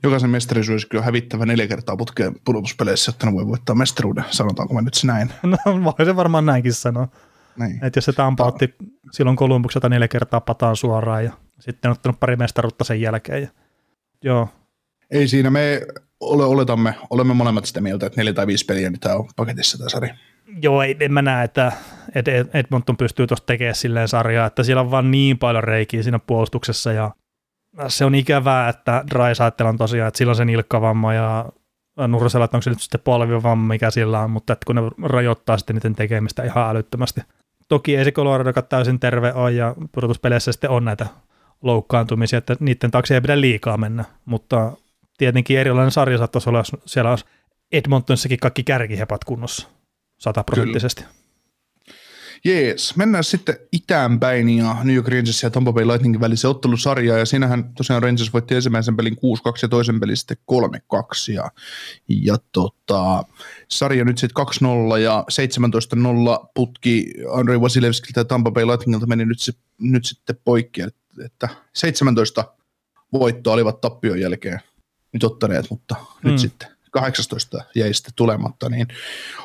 [0.02, 4.74] Jokaisen mestari suosikin on hävittävä neljä kertaa putkeen pudotuspeleissä, jotta ne voi voittaa mestaruuden, sanotaanko
[4.74, 5.33] mä nyt se näin?
[5.42, 7.09] No voi se varmaan näinkin sanoa.
[7.59, 7.85] Niin.
[7.85, 8.74] Että jos se Tampa otti
[9.12, 13.42] silloin Kolumbukselta neljä kertaa pataan suoraan ja sitten on ottanut pari mestaruutta sen jälkeen.
[13.42, 13.48] Ja,
[14.24, 14.48] joo.
[15.11, 15.87] Ei siinä, me
[16.20, 19.78] ole, oletamme, olemme molemmat sitä mieltä, että neljä tai viisi peliä niin tämä on paketissa
[19.78, 20.14] tämä sarja.
[20.63, 21.73] Joo, ei, en mä näe, että
[22.55, 26.93] Edmonton pystyy tuosta tekemään silleen sarjaa, että siellä on vaan niin paljon reikiä siinä puolustuksessa
[26.93, 27.11] ja
[27.89, 31.47] se on ikävää, että Dry on tosiaan, että sillä on se nilkkavamma ja
[32.09, 35.59] Nursella, että onko se nyt sitten polvivamma, mikä sillä on, mutta että kun ne rajoittaa
[35.59, 37.21] sitten niiden tekemistä ihan älyttömästi.
[37.69, 41.07] Toki ei se Colorado täysin terve ole ja pudotuspeleissä sitten on näitä
[41.63, 44.73] loukkaantumisia, että niiden taakse ei pidä liikaa mennä, mutta
[45.19, 47.25] tietenkin erilainen sarja saattaisi olla, jos siellä olisi
[47.73, 49.69] Edmontonissakin kaikki kärkihepat kunnossa
[50.20, 51.04] sataprosenttisesti.
[52.44, 57.18] Jees, mennään sitten itäänpäin ja New York Rangers ja Tampa Bay Lightningin välisen ottelusarjaa.
[57.18, 59.18] Ja siinähän tosiaan Rangers voitti ensimmäisen pelin 6-2
[59.62, 61.50] ja toisen pelin sitten 3-2 ja,
[62.09, 63.24] ja tota,
[63.68, 64.46] sarja nyt sitten
[64.94, 65.24] 2-0 ja
[66.44, 69.38] 17-0 putki Andrei Vasilevskilta ja Tampa Bay Lightningilta meni nyt,
[69.78, 72.44] nyt sitten poikki, että, että 17
[73.12, 74.61] voittoa olivat tappion jälkeen
[75.12, 76.30] nyt ottaneet, mutta mm.
[76.30, 78.87] nyt sitten 18 jäi sitten tulematta, niin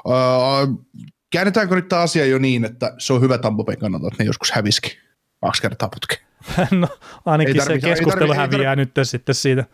[0.05, 0.85] uh,
[1.29, 4.51] käännetäänkö nyt tämä asia jo niin, että se on hyvä Tampopen kannalta, että ne joskus
[4.51, 4.97] häviski
[5.41, 6.25] kaksi kertaa putkeen?
[6.81, 6.87] no
[7.25, 9.65] ainakin tarvi, se keskustelu ei tarvi, häviää ei tarvi, nyt sitten siitä.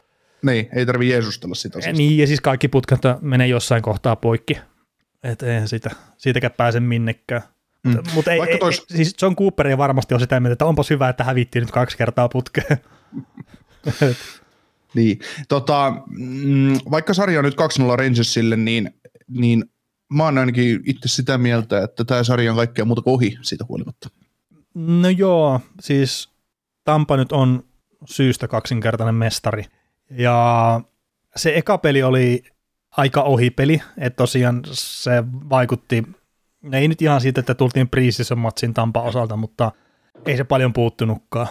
[0.41, 1.97] Niin, ei tarvi jeesustella sitä asiasta.
[1.97, 4.57] Niin, ja siis kaikki putkat menee jossain kohtaa poikki.
[5.23, 7.41] Että eihän siitä, siitäkään pääse minnekään.
[7.84, 7.97] Mm.
[8.13, 8.79] Mutta ei, ei, tois...
[8.79, 11.71] ei, siis John Cooper ei varmasti ole sitä mieltä, että onpas hyvä, että hävittiin nyt
[11.71, 12.77] kaksi kertaa putkeen.
[14.93, 18.91] niin, tota, mm, vaikka sarja on nyt 2-0 Rangersille, niin,
[19.27, 19.65] niin
[20.13, 23.65] mä oon ainakin itse sitä mieltä, että tämä sarja on kaikkea muuta kuin ohi siitä
[23.69, 24.10] huolimatta.
[24.75, 26.30] No joo, siis
[26.84, 27.63] Tampa nyt on
[28.06, 29.65] syystä kaksinkertainen mestari.
[30.10, 30.82] Ja
[31.36, 32.43] se eka peli oli
[32.91, 36.04] aika ohipeli, että tosiaan se vaikutti,
[36.73, 39.71] ei nyt ihan siitä, että tultiin priisissä matsin Tampa osalta, mutta
[40.25, 41.47] ei se paljon puuttunutkaan.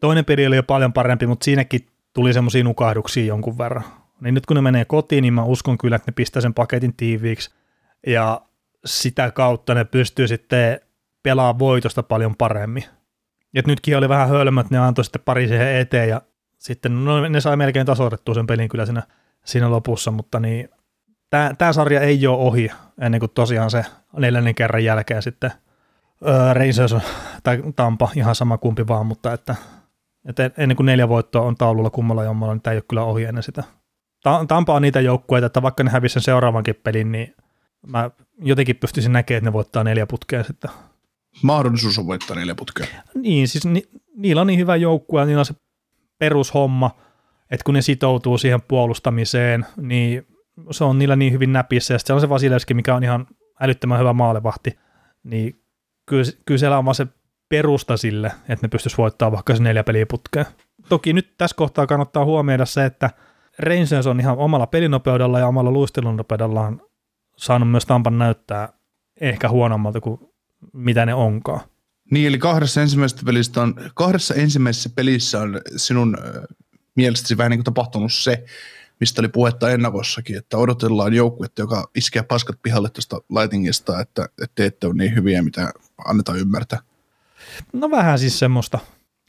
[0.00, 3.84] Toinen peli oli jo paljon parempi, mutta siinäkin tuli semmoisia nukahduksia jonkun verran.
[4.20, 6.94] Niin nyt kun ne menee kotiin, niin mä uskon kyllä, että ne pistää sen paketin
[6.96, 7.50] tiiviiksi
[8.06, 8.40] ja
[8.84, 10.80] sitä kautta ne pystyy sitten
[11.22, 12.84] pelaamaan voitosta paljon paremmin.
[13.54, 16.22] Et nytkin oli vähän hölmöt, ne antoi sitten pari siihen eteen ja
[16.58, 19.02] sitten no, ne sai melkein tasoitettua sen pelin kyllä siinä,
[19.44, 20.68] siinä lopussa, mutta niin
[21.58, 22.70] tämä sarja ei ole ohi
[23.00, 23.84] ennen kuin tosiaan se
[24.16, 25.52] neljännen kerran jälkeen sitten
[26.26, 26.94] öö, Rangers
[27.42, 29.56] tai Tampa, ihan sama kumpi vaan, mutta että,
[30.28, 33.24] että ennen kuin neljä voittoa on taululla kummalla jommalla, niin tämä ei ole kyllä ohi
[33.24, 33.64] ennen sitä.
[34.48, 37.34] Tampa on niitä joukkueita, että vaikka ne hävisivät sen seuraavankin pelin, niin
[37.86, 40.70] mä jotenkin pystyisin näkemään, että ne voittaa neljä putkea sitten.
[41.42, 42.86] Mahdollisuus on voittaa neljä putkea.
[43.14, 43.82] Niin, siis ni,
[44.16, 45.54] niillä on niin hyvä joukkue, niillä on se
[46.18, 46.90] perushomma,
[47.50, 50.26] että kun ne sitoutuu siihen puolustamiseen, niin
[50.70, 53.26] se on niillä niin hyvin näpissä, ja sitten on se Vasilevski, mikä on ihan
[53.60, 54.78] älyttömän hyvä maalevahti,
[55.24, 55.62] niin
[56.06, 57.06] kyllä, kyllä siellä on vaan se
[57.50, 60.46] perusta sille, että ne pystyisi voittamaan vaikka se neljä peliä putkeen.
[60.88, 63.10] Toki nyt tässä kohtaa kannattaa huomioida se, että
[63.58, 66.82] Rangers on ihan omalla pelinopeudella ja omalla luistelunopeudellaan
[67.36, 68.68] saanut myös Tampan näyttää
[69.20, 70.20] ehkä huonommalta kuin
[70.72, 71.60] mitä ne onkaan.
[72.10, 76.16] Niin, eli kahdessa ensimmäisessä pelissä on, kahdessa ensimmäisessä pelissä on sinun
[76.94, 78.44] mielestäsi vähän niin kuin tapahtunut se,
[79.00, 84.54] mistä oli puhetta ennakossakin, että odotellaan joukkuetta, joka iskee paskat pihalle tuosta lightingista, että, että
[84.54, 85.72] te ette ole niin hyviä, mitä
[86.04, 86.78] annetaan ymmärtää.
[87.72, 88.78] No vähän siis semmoista,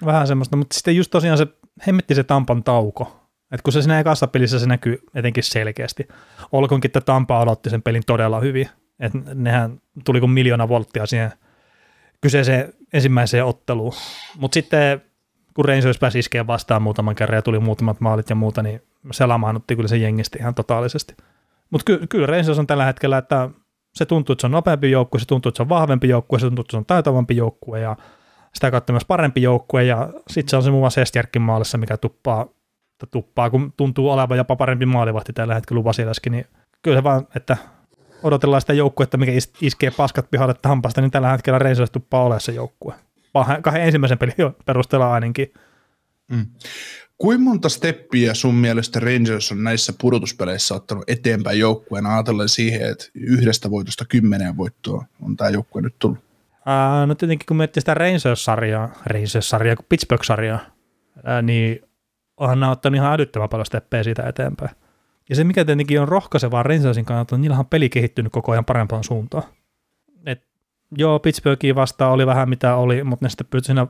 [0.05, 1.47] vähän semmoista, mutta sitten just tosiaan se
[1.87, 6.07] hemmetti se Tampan tauko, et kun se siinä ekassa pelissä se näkyy etenkin selkeästi.
[6.51, 8.69] Olkoonkin, että Tampa aloitti sen pelin todella hyvin.
[8.99, 11.31] Et nehän tuli kuin miljoona volttia siihen
[12.21, 13.93] kyseiseen ensimmäiseen otteluun.
[14.37, 15.01] Mutta sitten
[15.53, 18.81] kun Rangers pääsi iskeen vastaan muutaman kerran ja tuli muutamat maalit ja muuta, niin
[19.11, 21.15] se lamaannutti kyllä se jengistä ihan totaalisesti.
[21.69, 23.49] Mutta ky- kyllä Rangers on tällä hetkellä, että
[23.95, 26.45] se tuntuu, että se on nopeampi joukkue, se tuntuu, että se on vahvempi joukkue, se
[26.45, 27.97] tuntuu, että se on taitavampi joukkue ja
[28.53, 31.97] sitä kautta myös parempi joukkue ja sitten se on se muun muassa Estjärkin maalissa, mikä
[31.97, 32.47] tuppaa
[33.11, 36.45] tuppaa, kun tuntuu olevan jopa parempi maalivahti tällä hetkellä Vasileski, niin
[36.81, 37.57] kyllä se vaan, että
[38.23, 42.51] odotellaan sitä joukkuetta, mikä iskee paskat pihalle hampasta, niin tällä hetkellä Reisers tuppaa olemaan se
[42.51, 42.93] joukkue.
[43.61, 45.53] kahden ensimmäisen pelin perusteella ainakin.
[46.31, 46.45] Mm.
[47.21, 53.05] Kuinka monta steppiä sun mielestä Rangers on näissä pudotuspeleissä ottanut eteenpäin joukkueen ajatellen siihen, että
[53.13, 56.19] yhdestä voitosta kymmeneen voittoa on tämä joukkue nyt tullut?
[56.65, 60.59] Ää, no tietenkin kun miettii sitä Rangers-sarjaa, Rangers-sarjaa kuin Pittsburgh-sarjaa,
[61.23, 61.81] ää, niin
[62.37, 64.71] onhan nämä ottanut ihan älyttömän paljon steppejä siitä eteenpäin.
[65.29, 68.65] Ja se, mikä tietenkin on rohkaisevaa Rangersin kannalta, on niillä on peli kehittynyt koko ajan
[68.65, 69.43] parempaan suuntaan.
[70.25, 70.43] Et,
[70.97, 73.87] joo, Pittsburghiin vastaan oli vähän mitä oli, mutta ne sitten pystyi siinä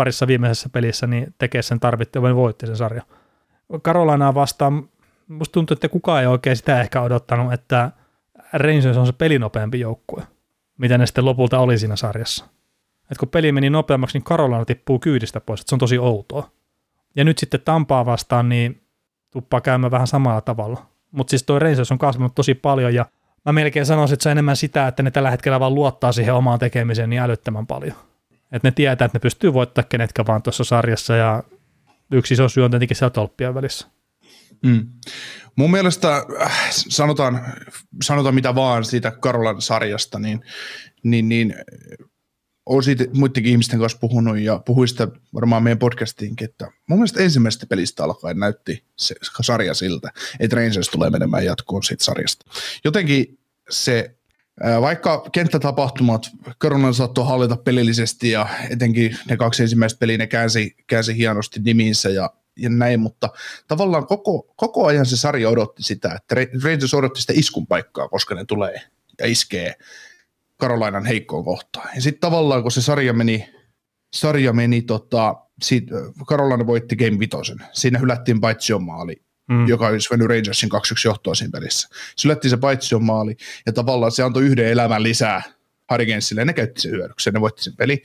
[0.00, 3.06] parissa viimeisessä pelissä niin tekee sen tarvittiin, ja voitti sen sarjan.
[3.82, 4.88] Karolanaa vastaan,
[5.28, 7.90] musta tuntuu, että kukaan ei oikein sitä ehkä odottanut, että
[8.52, 10.22] Rangers on se pelinopeampi joukkue,
[10.78, 12.44] mitä ne sitten lopulta oli siinä sarjassa.
[13.10, 16.50] Et kun peli meni nopeammaksi, niin Karolana tippuu kyydistä pois, se on tosi outoa.
[17.16, 18.82] Ja nyt sitten Tampaa vastaan, niin
[19.30, 20.86] tuppaa käymään vähän samalla tavalla.
[21.10, 23.06] Mutta siis toi Rangers on kasvanut tosi paljon ja
[23.44, 26.34] mä melkein sanoisin, että se on enemmän sitä, että ne tällä hetkellä vaan luottaa siihen
[26.34, 27.96] omaan tekemiseen niin älyttömän paljon.
[28.52, 31.42] Että ne tietää, että ne pystyy voittamaan kenetkä vaan tuossa sarjassa ja
[32.12, 33.86] yksi iso syy on tietenkin siellä tolppien välissä.
[34.62, 34.86] Mm.
[35.56, 37.40] Mun mielestä äh, sanotaan,
[38.04, 40.44] sanotaan mitä vaan siitä Karolan sarjasta, niin,
[41.02, 41.54] niin, niin
[42.66, 47.22] olen siitä muidenkin ihmisten kanssa puhunut ja puhuin sitä varmaan meidän podcastiinkin, että mun mielestä
[47.22, 52.44] ensimmäisestä pelistä alkaen näytti se sarja siltä, että Rangers tulee menemään jatkoon siitä sarjasta.
[52.84, 53.38] Jotenkin
[53.70, 54.16] se,
[54.80, 61.16] vaikka kenttätapahtumat Koronan saattoi hallita pelillisesti ja etenkin ne kaksi ensimmäistä peliä ne käänsi, käänsi
[61.16, 63.28] hienosti nimiinsä ja, ja näin, mutta
[63.68, 68.34] tavallaan koko, koko ajan se sarja odotti sitä, että Rangers odotti sitä iskun paikkaa, koska
[68.34, 68.80] ne tulee
[69.18, 69.74] ja iskee
[70.56, 71.90] Karolainan heikkoon kohtaan.
[71.94, 73.50] Ja sitten tavallaan, kun se sarja meni,
[74.12, 75.94] sarja meni tota, siitä,
[76.26, 77.58] Karolaina voitti Game Vitosen.
[77.72, 79.68] Siinä hylättiin Paitsion maali, mm.
[79.68, 81.88] joka olisi mennyt Rangersin 2-1 johtoa siinä pelissä.
[82.16, 83.36] Se se Paitsion maali,
[83.66, 85.42] ja tavallaan se antoi yhden elämän lisää
[85.88, 88.02] Harigensille, ja ne käytti sen hyödyksi, ne voitti sen peli.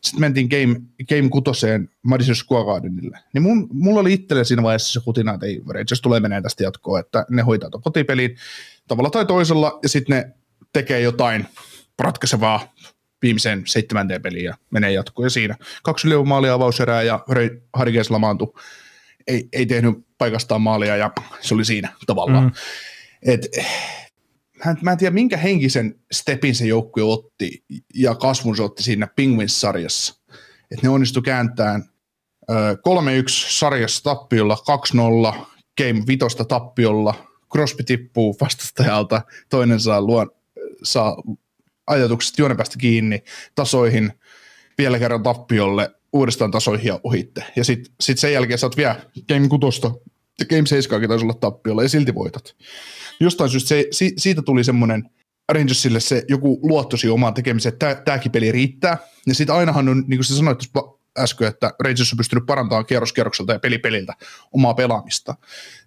[0.00, 3.18] Sitten mentiin Game, game kutoseen Madison Square Gardenille.
[3.34, 6.62] Niin mun, mulla oli itselle siinä vaiheessa se kutina, että ei, Rangers tulee menee tästä
[6.62, 8.36] jatkoa, että ne hoitaa tuon kotipeliin
[8.88, 10.32] tavalla tai toisella, ja sitten ne
[10.72, 11.46] tekee jotain
[11.98, 12.72] ratkaisevaa
[13.22, 15.26] viimeiseen seitsemänteen peliin ja menee jatkoon.
[15.26, 17.24] Ja siinä kaksi maalia avauserää ja
[17.72, 18.54] Harikes lamaantui.
[19.26, 22.44] Ei, ei tehnyt paikastaan maalia ja se oli siinä tavallaan.
[22.44, 22.52] Mm.
[23.22, 23.46] Et,
[24.82, 30.14] mä en tiedä, minkä henkisen stepin se joukkue otti ja kasvun se otti siinä Penguins-sarjassa.
[30.70, 31.84] Et ne onnistu kääntämään
[32.50, 32.52] 3-1
[33.28, 34.56] sarjassa tappiolla,
[35.34, 35.46] 2-0
[35.78, 37.14] Game vitosta tappiolla,
[37.52, 40.30] Crosby tippuu vastustajalta, toinen saa, luon,
[40.82, 41.16] saa
[41.86, 44.12] ajatuksesta juonen päästä kiinni tasoihin,
[44.78, 47.44] vielä kerran tappiolle, uudestaan tasoihin ja ohitte.
[47.56, 49.80] Ja sitten sit sen jälkeen sä oot vielä Game 6
[50.40, 52.56] ja Game 7 taisi olla tappiolla ja silti voitat.
[53.20, 55.10] Jostain syystä se, si, siitä tuli semmoinen
[55.52, 58.98] Rangersille se joku luottosi omaan tekemiseen, että tämäkin peli riittää.
[59.26, 60.58] Ja sitten ainahan on, niin kuin sä sanoit
[61.18, 64.14] äsken, että Rangers on pystynyt parantamaan kierroskierrokselta ja pelipeliltä
[64.52, 65.34] omaa pelaamista.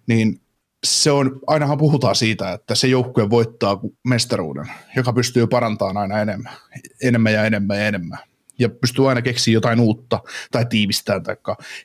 [0.06, 0.40] Niin
[0.86, 6.52] se on, ainahan puhutaan siitä, että se joukkue voittaa mestaruuden, joka pystyy parantamaan aina enemmän,
[7.02, 8.18] enemmän ja enemmän ja enemmän.
[8.58, 11.36] Ja pystyy aina keksiä jotain uutta, tai tiivistää, tai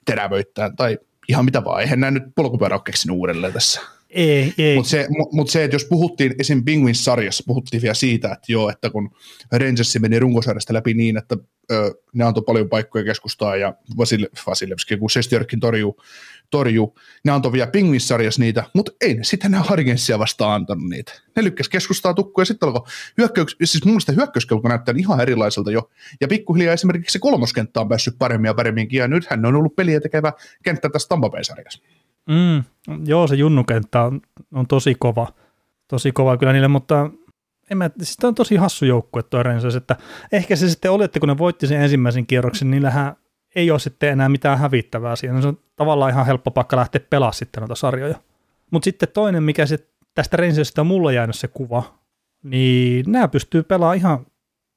[0.06, 0.98] terävöittää, tai
[1.30, 1.82] ihan mitä vaan.
[1.82, 3.82] Eihän näin nyt polkupyörä ole keksinyt uudelleen tässä.
[4.10, 4.76] Ei, ei.
[4.76, 6.64] Mutta se, mut se, että jos puhuttiin esim.
[6.66, 9.12] Penguins-sarjassa, puhuttiin vielä siitä, että joo, että kun
[9.52, 11.38] Rangers meni runkosarjasta läpi niin, että
[11.72, 16.02] ö, ne antoi paljon paikkoja keskustaa ja Vasil, Vasilevski, kun Sestjörkin torjuu
[16.52, 16.96] torju.
[17.24, 21.12] Ne antoi vielä Penguins-sarjassa niitä, mutta ei ne sitten enää Hargensia vastaan antanut niitä.
[21.36, 22.88] Ne lykkäs keskustaa tukkuja ja sitten alkoi
[23.18, 25.90] hyökkäys, siis mun mielestä hyökkäyskelko näyttää ihan erilaiselta jo.
[26.22, 29.76] Ja pikkuhiljaa esimerkiksi se kolmoskenttä on päässyt paremmin ja paremminkin ja nythän ne on ollut
[29.76, 30.34] peliä tekevä
[30.64, 31.80] kenttä tässä Tampa Bay-sarjassa.
[32.30, 32.64] Mm,
[33.06, 34.22] joo, se junnukenttä on,
[34.54, 35.28] on tosi kova.
[35.88, 37.10] Tosi kova kyllä niille, mutta
[37.72, 39.96] en mä, siis on tosi hassu joukkue tuo Rangers, että
[40.32, 43.16] ehkä se sitten oli, että kun ne voitti sen ensimmäisen kierroksen, niin niillähän
[43.56, 45.42] ei ole sitten enää mitään hävittävää siinä.
[45.42, 48.16] Se on tavallaan ihan helppo pakka lähteä pelaamaan sitten noita sarjoja.
[48.72, 51.84] Mutta sitten toinen, mikä se tästä Rangersista on mulle jäänyt se kuva,
[52.44, 54.26] niin nämä pystyy pelaamaan ihan,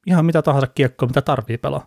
[0.06, 1.86] ihan mitä tahansa kiekkoa, mitä tarvii pelaa.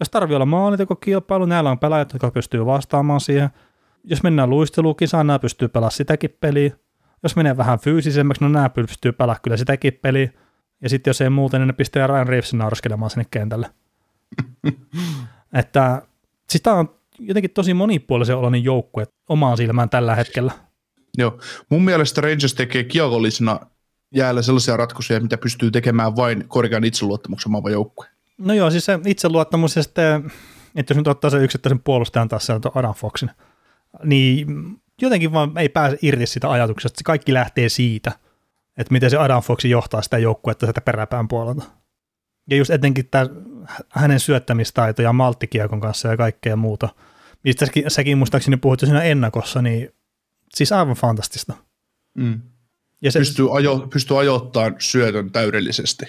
[0.00, 3.50] Jos tarvii olla kilpailu, näillä on pelaajat, jotka pystyy vastaamaan siihen.
[4.04, 6.76] Jos mennään luistelukisaan, nämä pystyy pelaamaan sitäkin peliä.
[7.22, 10.30] Jos menee vähän fyysisemmäksi, no nämä pystyy pelaamaan kyllä sitäkin peliä.
[10.80, 13.70] Ja sitten jos ei muuten, niin ne pistää Ryan Reevesin nauraskelemaan sinne kentälle.
[15.52, 16.02] että
[16.52, 20.52] Siis tämä on jotenkin tosi monipuolisen oloinen joukkue omaan silmään tällä hetkellä.
[21.18, 21.38] Joo.
[21.68, 23.60] Mun mielestä Rangers tekee kiekollisena
[24.14, 28.06] jäällä sellaisia ratkaisuja, mitä pystyy tekemään vain korkean itseluottamuksen maava joukkue.
[28.38, 30.32] No joo, siis se itseluottamus ja sitten,
[30.76, 33.30] että jos nyt ottaa sen yksittäisen puolustajan taas sieltä Adam Foxin,
[34.04, 34.46] niin
[35.02, 38.12] jotenkin vaan ei pääse irti sitä ajatuksesta, se kaikki lähtee siitä,
[38.76, 41.64] että miten se Adam Fox johtaa sitä joukkuetta sieltä peräpään puolelta.
[42.50, 43.26] Ja just etenkin tämä
[43.88, 46.88] hänen syöttämistaitoja malttikiekon kanssa ja kaikkea muuta.
[47.44, 49.94] Mistä säkin, säkin muistaakseni puhuit siinä ennakossa, niin
[50.54, 51.54] siis aivan fantastista.
[52.14, 52.40] Mm.
[53.02, 56.06] Ja se, Pystyy, ajo, pystyy ajoittamaan syötön täydellisesti.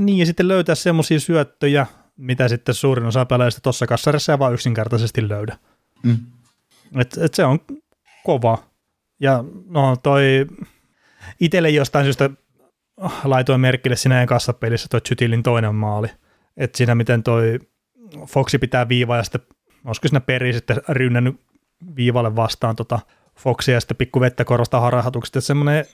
[0.00, 1.86] Niin, ja sitten löytää semmoisia syöttöjä,
[2.16, 5.58] mitä sitten suurin osa pelaajista tuossa kassarissa ei vaan yksinkertaisesti löydä.
[6.02, 6.18] Mm.
[7.00, 7.58] Et, et se on
[8.24, 8.58] kova.
[9.20, 10.46] Ja no toi
[11.40, 12.30] itselle jostain syystä
[13.24, 16.08] laitoin merkille siinä ekassa pelissä toi Chytilin toinen maali.
[16.56, 17.58] Että siinä miten toi
[18.26, 19.40] Foxi pitää viivaa ja sitten
[19.84, 21.40] olisiko siinä peri sitten rynnännyt
[21.96, 23.00] viivalle vastaan tota
[23.38, 25.36] Foxia ja sitten pikku vettä korostaa harhatukset.
[25.36, 25.84] Että semmoinen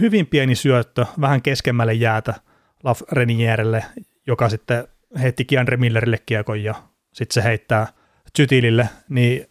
[0.00, 2.34] hyvin pieni syöttö vähän keskemmälle jäätä
[2.84, 3.84] Laf Renierelle,
[4.26, 4.88] joka sitten
[5.20, 6.74] heitti Kianre Millerille kiekon ja
[7.12, 7.86] sitten se heittää
[8.36, 9.46] Chytilille, niin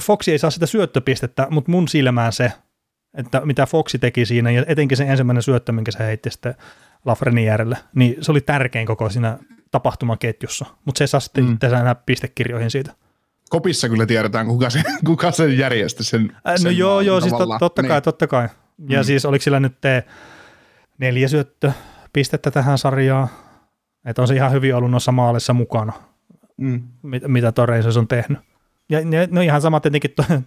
[0.00, 2.52] Foxi ei saa sitä syöttöpistettä, mutta mun silmään se,
[3.14, 6.54] että mitä Foxi teki siinä, ja etenkin se ensimmäinen syöttö, minkä se heitti sitten
[7.04, 9.38] Lafrenierelle, niin se oli tärkein koko siinä
[9.70, 11.58] tapahtumaketjussa, mutta se ei saa sitten mm.
[11.80, 12.92] enää pistekirjoihin siitä.
[13.50, 16.32] Kopissa kyllä tiedetään, kuka, se, kuka sen järjesti sen.
[16.34, 18.02] Äh, no sen joo, joo, siis tot, totta kai, Niin.
[18.02, 18.48] totta kai.
[18.88, 19.04] Ja Mm.
[19.04, 20.04] siis oliko sillä nyt te
[20.98, 21.72] neljä syöttö
[22.12, 23.28] pistettä tähän sarjaan,
[24.04, 25.92] että on se ihan hyvin ollut noissa maalissa mukana,
[26.56, 26.82] Mm.
[27.02, 28.38] mit, mitä tuo Reisers on tehnyt.
[28.88, 30.24] Ja ne, no ihan sama tietenkin tuo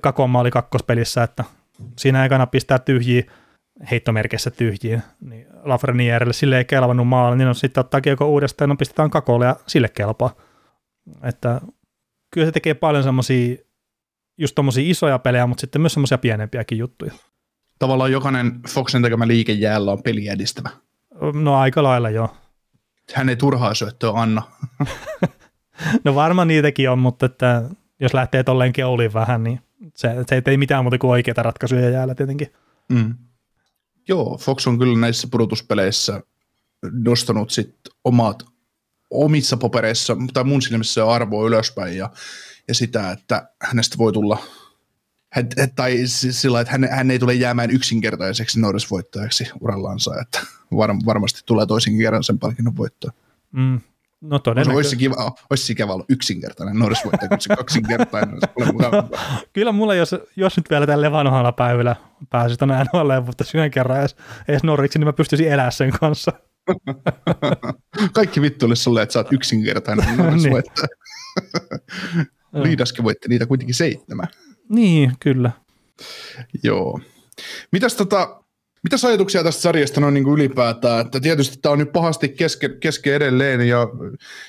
[0.00, 1.44] Kakon maali kakkospelissä, että
[1.98, 3.22] siinä ekana pistää tyhjiä,
[3.90, 8.76] heittomerkissä tyhjiä, niin Lafrenierelle sille ei kelvannut maali, niin no sitten ottaa kiekko uudestaan, no
[8.76, 10.34] pistetään kakolle ja sille kelpaa.
[11.22, 11.60] Että
[12.30, 13.56] kyllä se tekee paljon semmoisia
[14.38, 17.12] just tommosia isoja pelejä, mutta sitten myös semmoisia pienempiäkin juttuja.
[17.78, 20.70] Tavallaan jokainen Foxen tekemä liike jäällä on peliä edistävä.
[21.34, 22.36] No aika lailla joo.
[23.14, 24.42] Hän ei turhaa syöttöä anna.
[26.04, 27.62] No varmaan niitäkin on, mutta että
[28.00, 29.60] jos lähtee tolleen keuliin vähän, niin
[29.96, 32.52] se, se ei mitään muuta kuin oikeita ratkaisuja jäällä tietenkin.
[32.88, 33.14] Mm.
[34.08, 36.22] Joo, Fox on kyllä näissä pudotuspeleissä
[36.92, 37.74] nostanut sit
[38.04, 38.42] omat
[39.10, 42.10] omissa papereissa, tai mun silmissä jo arvoa ylöspäin ja,
[42.68, 44.42] ja sitä, että hänestä voi tulla,
[45.32, 50.40] hän, tai sillä, että hän, hän ei tule jäämään yksinkertaiseksi Norris-voittajaksi urallansa, että
[50.76, 53.10] var, varmasti tulee toisenkin kerran sen palkinnon voittoa.
[53.52, 53.80] Mm.
[54.28, 54.76] No Olisi, todennäköisesti.
[54.76, 58.72] olisi, kiva, olisi kiva olla yksinkertainen Norris-voittaja, kun se kaksinkertainen olisi.
[59.52, 61.96] Kyllä mulla, jos, jos nyt vielä tälle vanhalla päivällä
[62.30, 64.16] pääsisi tuonne NHL, mutta yhden kerran edes,
[64.48, 66.32] edes Norriksi, niin mä pystyisin elää sen kanssa.
[68.12, 70.88] Kaikki vittu olisi sulle, että sä oot yksinkertainen Norris-voittaja.
[72.52, 74.26] Liidaskin voitti niitä kuitenkin seitsemän.
[74.68, 75.50] Niin, kyllä.
[76.62, 77.00] Joo.
[77.72, 78.42] Mitäs tota,
[78.86, 81.06] mitäs ajatuksia tästä sarjasta noin niin ylipäätään?
[81.06, 83.88] Että tietysti tämä on nyt pahasti kesken, kesken edelleen ja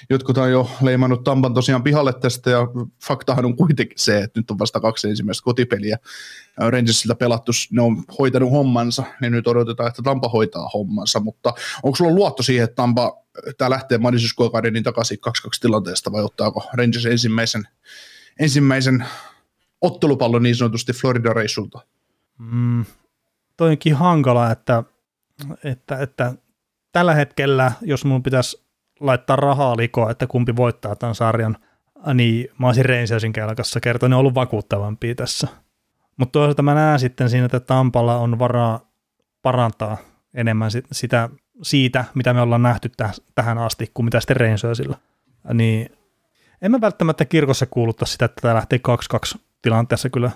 [0.10, 2.68] jotkut on jo leimannut Tampan tosiaan pihalle tästä ja
[3.08, 5.98] faktahan on kuitenkin se, että nyt on vasta kaksi ensimmäistä kotipeliä
[6.58, 11.96] Rangersilta pelattu, ne on hoitanut hommansa, niin nyt odotetaan, että Tampa hoitaa hommansa, mutta onko
[11.96, 13.24] sulla luotto siihen, että Tampa
[13.58, 15.32] tämä lähtee Madison Square Gardenin takaisin 2-2
[15.62, 17.68] tilanteesta vai ottaako Rangers ensimmäisen,
[18.40, 19.06] ensimmäisen
[19.82, 21.80] ottelupallon niin sanotusti Florida-reissulta?
[22.38, 22.86] Mm,
[23.58, 24.84] toi onkin hankala, että,
[25.64, 26.34] että, että
[26.92, 28.68] tällä hetkellä, jos mun pitäisi
[29.00, 31.58] laittaa rahaa likoon, että kumpi voittaa tämän sarjan,
[32.14, 35.48] niin mä olisin Rangersin kelkassa kertoa, ne on ollut vakuuttavampia tässä.
[36.18, 38.92] Mutta toisaalta mä näen sitten siinä, että Tampalla on varaa
[39.42, 39.98] parantaa
[40.34, 41.30] enemmän sit- sitä,
[41.62, 44.98] siitä, mitä me ollaan nähty täh- tähän asti, kuin mitä sitten Rangersilla.
[45.54, 45.98] Niin
[46.62, 48.80] en mä välttämättä kirkossa kuulutta sitä, että tämä lähtee
[49.36, 50.32] 2-2 tilanteessa kyllä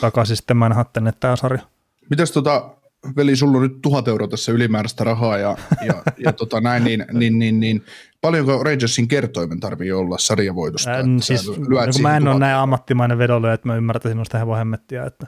[0.00, 1.62] takaisin sitten Manhattan, että tämä sarja.
[2.10, 2.76] Mitäs tota,
[3.16, 7.04] veli, sulla on nyt tuhat euroa tässä ylimääräistä rahaa ja, ja, ja tota näin, niin,
[7.12, 7.84] niin, niin, niin,
[8.20, 10.90] paljonko Rangersin kertoimen tarvii olla sarjavoitosta?
[10.90, 11.54] Sä siis, no,
[11.92, 15.26] kun mä en ole näin ammattimainen vedolle, että mä ymmärtäisin noista hevon hemmettiä, että,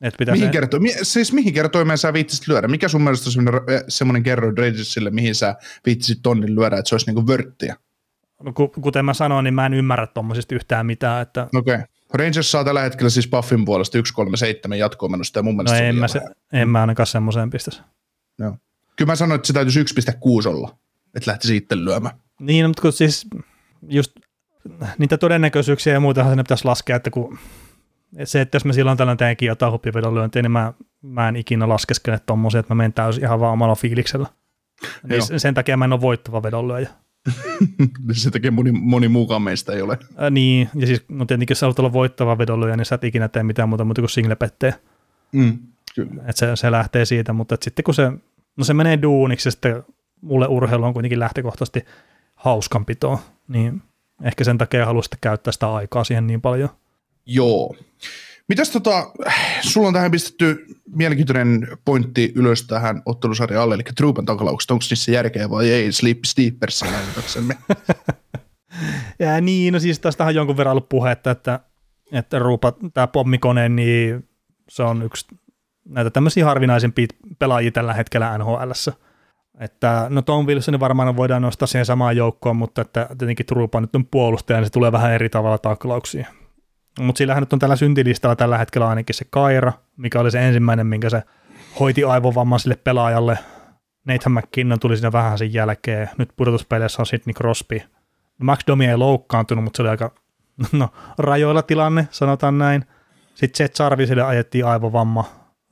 [0.00, 2.68] että pitäisi, Mihin, kerto, mi, siis mihin kertoimeen sä viittisit lyödä?
[2.68, 5.54] Mikä sun mielestä on semmoinen, semmoinen kerroin Rangersille, mihin sä
[5.86, 7.76] viittisit tonnin lyödä, että se olisi niinku vörttiä?
[8.42, 11.74] no, ku- kuten mä sanoin, niin mä en ymmärrä tuommoisista yhtään mitään, että Okei.
[11.74, 11.86] Okay.
[12.14, 15.82] Rangers saa tällä hetkellä siis Buffin puolesta 137 jatkoon menosta ja mun no mielestä se
[15.82, 16.20] on en mä, se,
[16.52, 17.82] en mä ainakaan semmoiseen pistäisi.
[18.38, 18.56] Joo.
[18.96, 20.76] Kyllä mä sanoin, että se täytyisi 1,6 olla,
[21.14, 22.14] että lähtisi itse lyömään.
[22.40, 23.26] Niin, mutta kun siis
[23.88, 24.12] just
[24.98, 27.38] niitä todennäköisyyksiä ja muuta sinne pitäisi laskea, että kun
[28.24, 32.20] se, että jos mä silloin tällöin teenkin jotain huppivedonlyöntiä, niin mä, mä en ikinä laskeskele
[32.26, 34.26] tommosia, että mä menen täysin ihan vaan omalla fiiliksellä.
[35.08, 36.88] Niin sen takia mä en ole voittava vedonlyöjä.
[38.12, 39.98] Se tekee moni, moni muukaan meistä ei ole.
[40.16, 43.04] Ää, niin, ja siis no tietenkin jos sä haluat olla voittava vedonlyöjä, niin sä et
[43.04, 44.74] ikinä tee mitään muuta, muuta kuin singlepetteä.
[45.32, 45.58] Mm,
[45.94, 46.22] kyllä.
[46.26, 48.12] Että se, se lähtee siitä, mutta et sitten kun se,
[48.56, 49.82] no se menee duuniksi ja sitten
[50.20, 51.84] mulle urheilu on kuitenkin lähtökohtaisesti
[52.34, 53.18] hauskanpitoa,
[53.48, 53.82] niin
[54.22, 56.68] ehkä sen takia haluan sitten käyttää sitä aikaa siihen niin paljon.
[57.26, 57.76] Joo.
[58.48, 59.12] Mitäs tota,
[59.60, 65.12] sulla on tähän pistetty mielenkiintoinen pointti ylös tähän ottelusarjan alle, eli Truupan taklaukset, onko niissä
[65.12, 67.56] järkeä vai ei, Sleep Steepers näytäksemme?
[69.18, 71.60] ja niin, no siis tästähän on jonkun verran ollut puhetta, että,
[72.12, 74.28] että Ruupa, tämä pommikone, niin
[74.68, 75.26] se on yksi
[75.84, 77.06] näitä tämmöisiä harvinaisempia
[77.38, 78.92] pelaajia tällä hetkellä NHLssä.
[79.60, 83.96] Että no Tom Wilson varmaan voidaan nostaa siihen samaan joukkoon, mutta että tietenkin Truupa nyt
[83.96, 86.26] on puolustaja, niin se tulee vähän eri tavalla taklauksiin.
[87.00, 90.86] Mutta sillähän nyt on tällä syntilistalla tällä hetkellä ainakin se Kaira, mikä oli se ensimmäinen,
[90.86, 91.22] minkä se
[91.80, 93.38] hoiti aivovamman sille pelaajalle.
[94.04, 96.10] Nathan McKinnon tuli siinä vähän sen jälkeen.
[96.18, 97.80] Nyt pudotuspeleissä on Sidney Crosby.
[98.38, 100.14] Max Domi ei loukkaantunut, mutta se oli aika
[100.72, 100.88] no,
[101.18, 102.84] rajoilla tilanne, sanotaan näin.
[103.34, 105.24] Sitten Jet Jarvisille ajettiin aivovamma.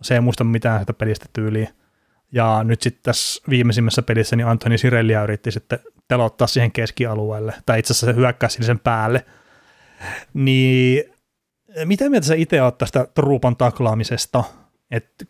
[0.03, 1.71] Se ei muista mitään sitä pelistä tyyliä.
[2.33, 7.79] Ja nyt sitten tässä viimeisimmässä pelissä niin Antoni Sirellia yritti sitten telottaa siihen keskialueelle, tai
[7.79, 9.27] itse asiassa se hyökkäsi sen päälle.
[10.35, 11.12] Niin
[11.85, 14.45] mitä mieltä sä itse oot tästä truupan taklaamisesta?
[14.91, 15.25] Että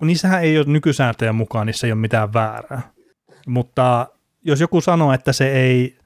[0.00, 2.82] niissähän ei ole nykysääntöjä mukaan, niissä ei ole mitään väärää.
[3.46, 4.06] Mutta
[4.42, 5.98] jos joku sanoo, että se ei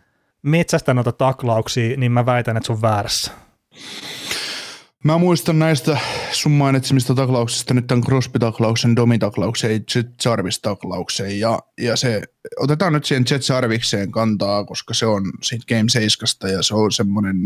[0.42, 3.32] metsästä noita taklauksia, niin mä väitän, että se on väärässä.
[5.04, 5.98] Mä muistan näistä
[6.32, 11.40] sun mainitsemista taklauksista nyt tämän Crosby-taklauksen, Domi-taklauksen Jet Jarvis-taklauksen.
[11.40, 12.22] Ja, ja se,
[12.56, 16.92] otetaan nyt siihen Jet Jarvikseen kantaa, koska se on siitä Game 7 ja se on
[16.92, 17.36] semmoinen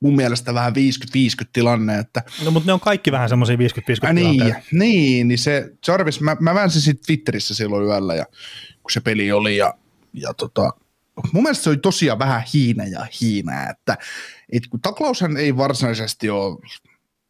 [0.00, 1.98] mun mielestä vähän 50-50 tilanne.
[1.98, 3.58] Että, no mutta ne on kaikki vähän semmoisia 50-50
[4.04, 8.24] äh, niin, niin, niin se Jarvis, mä, mä väänsin sitten Twitterissä silloin yöllä, ja,
[8.82, 9.74] kun se peli oli, ja,
[10.12, 10.70] ja tota,
[11.32, 13.98] mun mielestä se oli tosiaan vähän hiina ja hiinää, että
[14.52, 16.58] et kun taklaushan ei varsinaisesti ole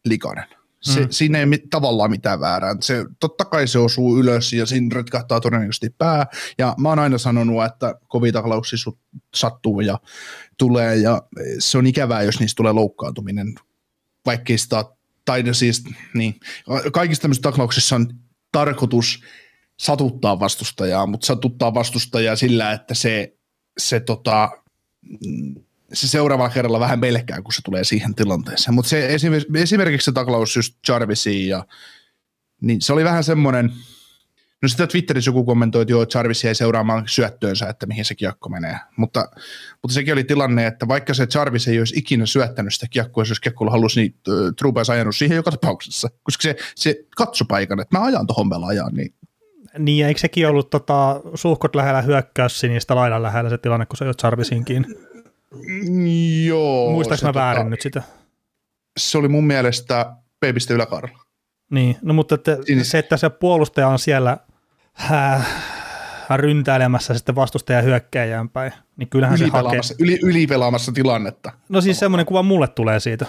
[0.05, 0.45] likainen.
[0.81, 1.07] Se, mm.
[1.09, 2.75] Siinä ei mit, tavallaan mitään väärää.
[2.79, 6.25] Se, totta kai se osuu ylös ja siinä retkahtaa todennäköisesti pää.
[6.57, 8.91] Ja mä oon aina sanonut, että kovia taklauksia
[9.35, 9.99] sattuu ja
[10.61, 11.21] tulee ja
[11.59, 13.55] se on ikävää, jos niistä tulee loukkaantuminen.
[14.25, 14.85] Vaikkei sitä,
[15.25, 15.83] tai siis,
[16.13, 16.39] niin,
[16.93, 18.07] kaikissa tämmöisissä taklauksissa on
[18.51, 19.23] tarkoitus
[19.79, 23.33] satuttaa vastustajaa, mutta satuttaa vastustajaa sillä, että se,
[23.77, 24.49] se tota,
[25.93, 28.73] se seuraavalla kerralla vähän melkää, kun se tulee siihen tilanteeseen.
[28.73, 29.17] Mutta se
[29.55, 31.65] esimerkiksi se taklaus just Jarvisiin, ja,
[32.61, 33.73] niin se oli vähän semmoinen,
[34.61, 38.49] no sitä Twitterissä joku kommentoi, että joo, Jarvis jäi seuraamaan syöttöönsä, että mihin se kiekko
[38.49, 38.77] menee.
[38.97, 39.29] Mutta,
[39.81, 43.39] mutta sekin oli tilanne, että vaikka se Jarvis ei olisi ikinä syöttänyt sitä kiekkoa, jos
[43.39, 44.15] kiekkoilla halusi, niin
[44.77, 46.09] olisi ajanut siihen joka tapauksessa.
[46.23, 49.13] Koska se, se katsopaikan, että mä ajan tuohon ajaa, niin
[49.77, 53.97] niin, ja eikö sekin ollut tota, suhkot lähellä hyökkäys sinistä laidan lähellä se tilanne, kun
[53.97, 54.85] se jo Jarvisinkin?
[56.45, 56.91] Joo.
[56.91, 58.03] Muistaaks mä väärin tota, nyt sitä?
[58.97, 61.19] Se oli mun mielestä P-piste yläkarla.
[61.71, 64.37] Niin, no mutta että se, että se puolustaja on siellä
[65.11, 65.47] äh,
[66.37, 69.79] ryntäilemässä sitten vastustaja hyökkäjään päin, niin kyllähän se hakee.
[69.99, 71.51] Yli, ylipelaamassa tilannetta.
[71.69, 73.25] No siis semmoinen kuva mulle tulee siitä,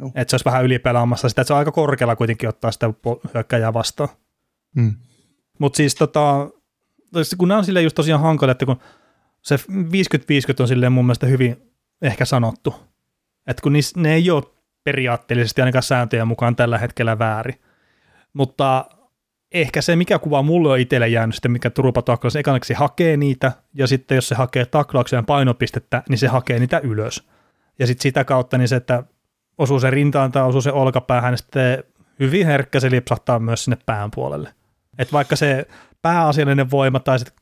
[0.00, 0.12] Joo.
[0.14, 2.90] että se olisi vähän ylipelaamassa sitä, että se on aika korkealla kuitenkin ottaa sitä
[3.34, 4.08] hyökkäjää vastaan.
[4.74, 4.94] Hmm.
[5.58, 6.50] Mutta siis tota,
[7.38, 8.80] kun nämä on silleen just tosiaan hankala, että kun
[9.42, 9.60] se 50-50
[10.60, 11.56] on silleen mun mielestä hyvin
[12.02, 12.74] ehkä sanottu.
[13.46, 14.42] Että kun niis, ne ei ole
[14.84, 17.60] periaatteellisesti ainakaan sääntöjen mukaan tällä hetkellä väärin.
[18.32, 18.84] Mutta
[19.52, 23.52] ehkä se, mikä kuva mulle on itselle jäänyt sitten, mikä Turupa taklaus, ekaneksi hakee niitä,
[23.74, 27.28] ja sitten jos se hakee taklauksen painopistettä, niin se hakee niitä ylös.
[27.78, 29.02] Ja sitten sitä kautta niin se, että
[29.58, 31.84] osuu se rintaan tai osuu se olkapäähän, niin sitten
[32.20, 34.54] hyvin herkkä se lipsahtaa myös sinne pään puolelle.
[34.98, 35.66] Että vaikka se
[36.02, 37.36] pääasiallinen voima tai sitten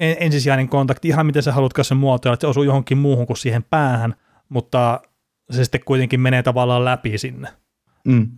[0.00, 3.62] ensisijainen kontakti, ihan miten sä haluatko sen muotoilla, että se osuu johonkin muuhun kuin siihen
[3.62, 4.14] päähän,
[4.48, 5.00] mutta
[5.50, 7.48] se sitten kuitenkin menee tavallaan läpi sinne.
[8.04, 8.30] Mm.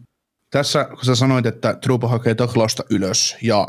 [0.50, 3.68] Tässä kun sä sanoit, että Trupa hakee taklausta ylös ja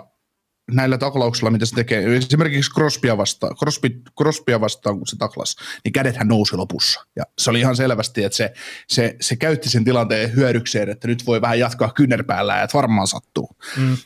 [0.71, 5.93] näillä taklauksilla, mitä se tekee, esimerkiksi Crosbya vastaan, Crosby, Crosbya vastaan, kun se taklas, niin
[5.93, 7.05] kädethän nousi lopussa.
[7.15, 8.53] Ja se oli ihan selvästi, että se,
[8.87, 13.07] se, se käytti sen tilanteen hyödykseen, että nyt voi vähän jatkaa kynnerpäällä ja että varmaan
[13.07, 13.49] sattuu.
[13.77, 13.97] Mm.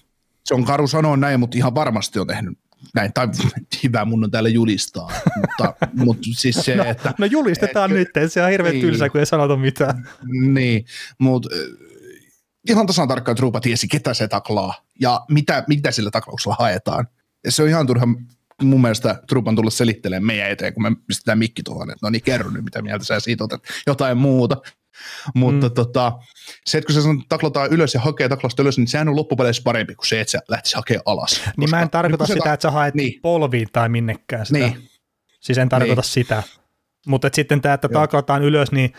[0.45, 2.59] Se on karu sanoa näin, mutta ihan varmasti on tehnyt
[2.93, 3.27] näin, tai
[3.83, 5.73] hyvä mun on täällä julistaa, mutta,
[6.05, 7.13] mutta siis se, no, että...
[7.17, 10.09] No julistetaan et, nyt, se on hirveän niin, tylsä, kun ei sanota mitään.
[10.53, 10.85] Niin,
[11.17, 11.49] mutta
[12.69, 17.07] ihan tasan tarkkaan Trupa tiesi, ketä se taklaa ja mitä, mitä sillä taklauksella haetaan.
[17.43, 18.07] Ja se on ihan turha
[18.61, 22.23] mun mielestä Trupan tulla selittelemään meidän eteen, kun me pistetään mikki tuohon, että no niin
[22.23, 24.57] kerro nyt, mitä mieltä sä siitä otat, jotain muuta.
[25.35, 25.73] Mutta mm.
[25.73, 26.11] tota,
[26.65, 29.95] se, että kun se taklataan ylös ja hakee taklasta ylös, niin sehän on loppupeleissä parempi
[29.95, 31.29] kuin se, että sä lähtisi hakemaan alas.
[31.29, 33.21] Koska niin mä en tarkoita sitä, ta- että sä haet niin.
[33.21, 34.59] polviin tai minnekään sitä.
[34.59, 34.89] Niin.
[35.39, 36.09] Siis en tarkoita niin.
[36.09, 36.43] sitä.
[37.07, 38.93] Mutta sitten tämä, että taklataan ylös, niin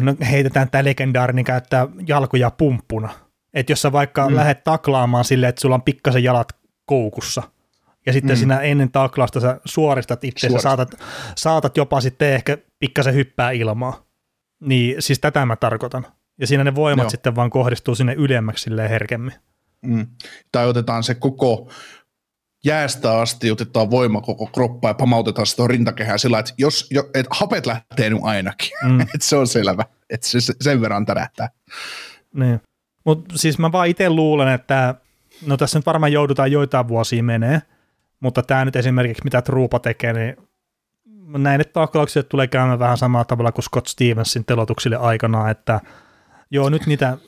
[0.00, 3.08] no, heitetään tämä legendaarinen käyttää jalkoja pumppuna.
[3.54, 4.36] Että jos sä vaikka mm.
[4.36, 6.48] lähdet taklaamaan silleen, että sulla on pikkasen jalat
[6.86, 7.42] koukussa,
[8.06, 8.40] ja sitten mm.
[8.40, 10.94] sinä ennen taklausta sä suoristat itse, saatat,
[11.36, 14.06] saatat jopa sitten ehkä pikkasen hyppää ilmaa,
[14.60, 16.06] niin siis tätä mä tarkoitan.
[16.40, 17.10] Ja siinä ne voimat Joo.
[17.10, 19.34] sitten vaan kohdistuu sinne ylemmäksi herkemmin.
[19.82, 20.06] Mm.
[20.52, 21.70] Tai otetaan se koko
[22.64, 27.26] jäästä asti, otetaan voima koko kroppa ja pamautetaan sitä rintakehää sillä, että jos, jo, et
[27.30, 29.00] hapet lähtee nyt ainakin, Mm.
[29.14, 31.48] että se on selvä, että se se- sen verran tärähtää.
[32.34, 32.60] Niin.
[33.04, 34.94] Mutta siis mä vaan itse luulen, että
[35.46, 37.62] no tässä nyt varmaan joudutaan joitain vuosia menee,
[38.20, 40.36] mutta tämä nyt esimerkiksi mitä Truupa tekee, niin
[41.42, 45.80] näin, että taklauksille tulee käymään vähän samalla tavalla kuin Scott Stevensin telotuksille aikanaan, että
[46.50, 47.18] joo nyt niitä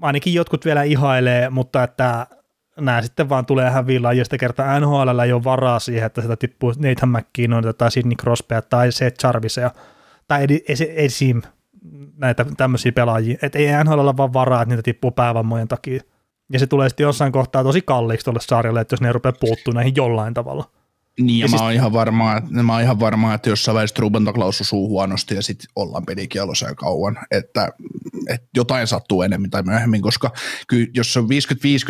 [0.00, 2.26] ainakin jotkut vielä ihailee, mutta että
[2.80, 6.36] nämä sitten vaan tulee häviillä ja sitä kertaa NHL ei ole varaa siihen, että sitä
[6.36, 9.70] tippuu Nathan McKinnon tai Sidney Crosbya tai Seth Jarvisea
[10.28, 10.46] tai
[10.96, 11.42] esim.
[12.16, 16.00] näitä tämmöisiä pelaajia, että ei NHL ole vaan varaa, että niitä tippuu päävammojen takia.
[16.52, 19.74] Ja se tulee sitten jossain kohtaa tosi kalliiksi tuolle sarjalle, että jos ne rupeaa puuttuu
[19.74, 20.70] näihin jollain tavalla.
[21.20, 23.74] Niin, ja, Ja mä, siis- oon ihan varma, että, mä oon ihan varma, että jossain
[23.74, 27.68] vaiheessa Truben taklaus osuu huonosti ja sitten ollaan pelikielossa ja kauan, että,
[28.28, 30.30] että jotain sattuu enemmän tai myöhemmin, koska
[30.68, 31.28] kyllä jos se on 50-50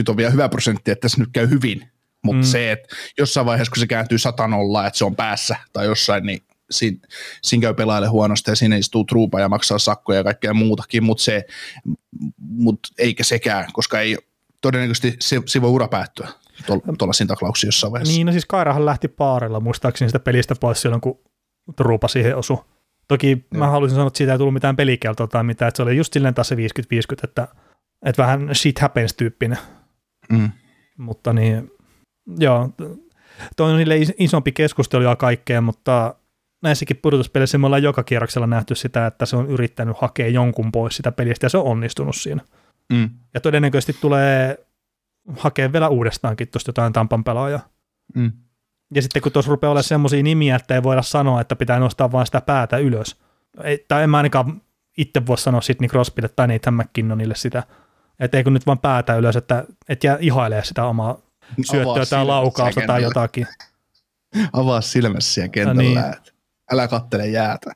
[0.08, 1.88] on vielä hyvä prosentti, että tässä nyt käy hyvin,
[2.24, 2.46] mutta Mm.
[2.46, 2.50] mm.
[2.50, 6.40] se, että jossain vaiheessa kun se kääntyy satanolla, että se on päässä tai jossain, niin
[6.70, 6.98] siinä,
[7.42, 11.24] siinä käy pelaajalle huonosti ja siinä istuu truupa ja maksaa sakkoja ja kaikkea muutakin, mutta
[11.24, 11.44] se,
[12.38, 14.18] mut eikä sekään, koska ei
[14.60, 16.28] todennäköisesti se, se voi ura päättyä
[16.98, 18.14] tuollaisiin taklauksiin jossain vaiheessa.
[18.14, 21.18] Niin, no siis Kairahan lähti paarella muistaakseni sitä pelistä pois silloin, kun
[21.76, 22.64] Truupa siihen osui.
[23.08, 23.72] Toki mä Joo.
[23.72, 26.34] haluaisin sanoa, että siitä ei tullut mitään pelikeltoa tai mitään, että se oli just silleen
[26.34, 26.58] taas se 50-50,
[27.24, 27.48] että,
[28.06, 29.58] että vähän shit happens tyyppinen.
[30.32, 30.50] Mm.
[30.98, 31.70] Mutta niin,
[32.38, 32.70] joo,
[33.56, 36.14] toi on niille is- isompi keskustelu ja kaikkea, mutta
[36.62, 40.96] näissäkin pudotuspeleissä me ollaan joka kierroksella nähty sitä, että se on yrittänyt hakea jonkun pois
[40.96, 42.42] sitä pelistä ja se on onnistunut siinä.
[42.92, 43.10] Mm.
[43.34, 44.66] Ja todennäköisesti tulee
[45.36, 47.68] hakea vielä uudestaankin tuosta jotain Tampan pelaajaa.
[48.14, 48.32] Mm.
[48.94, 52.12] Ja sitten kun tuossa rupeaa olemaan semmoisia nimiä, että ei voida sanoa, että pitää nostaa
[52.12, 53.16] vain sitä päätä ylös.
[53.64, 54.62] Ei, tai en mä ainakaan
[54.98, 57.62] itse voi sanoa Sidney Crosbylle tai Nathan McKinnonille sitä,
[58.20, 61.18] että ei kun nyt vaan päätä ylös, että et jää ihailee sitä omaa
[61.70, 63.46] syöttöä tai laukausta tai jotakin.
[64.52, 65.82] Avaa silmässä siellä kentällä.
[65.82, 65.94] Niin.
[65.94, 66.14] niin.
[66.72, 67.72] Älä kattele jäätä.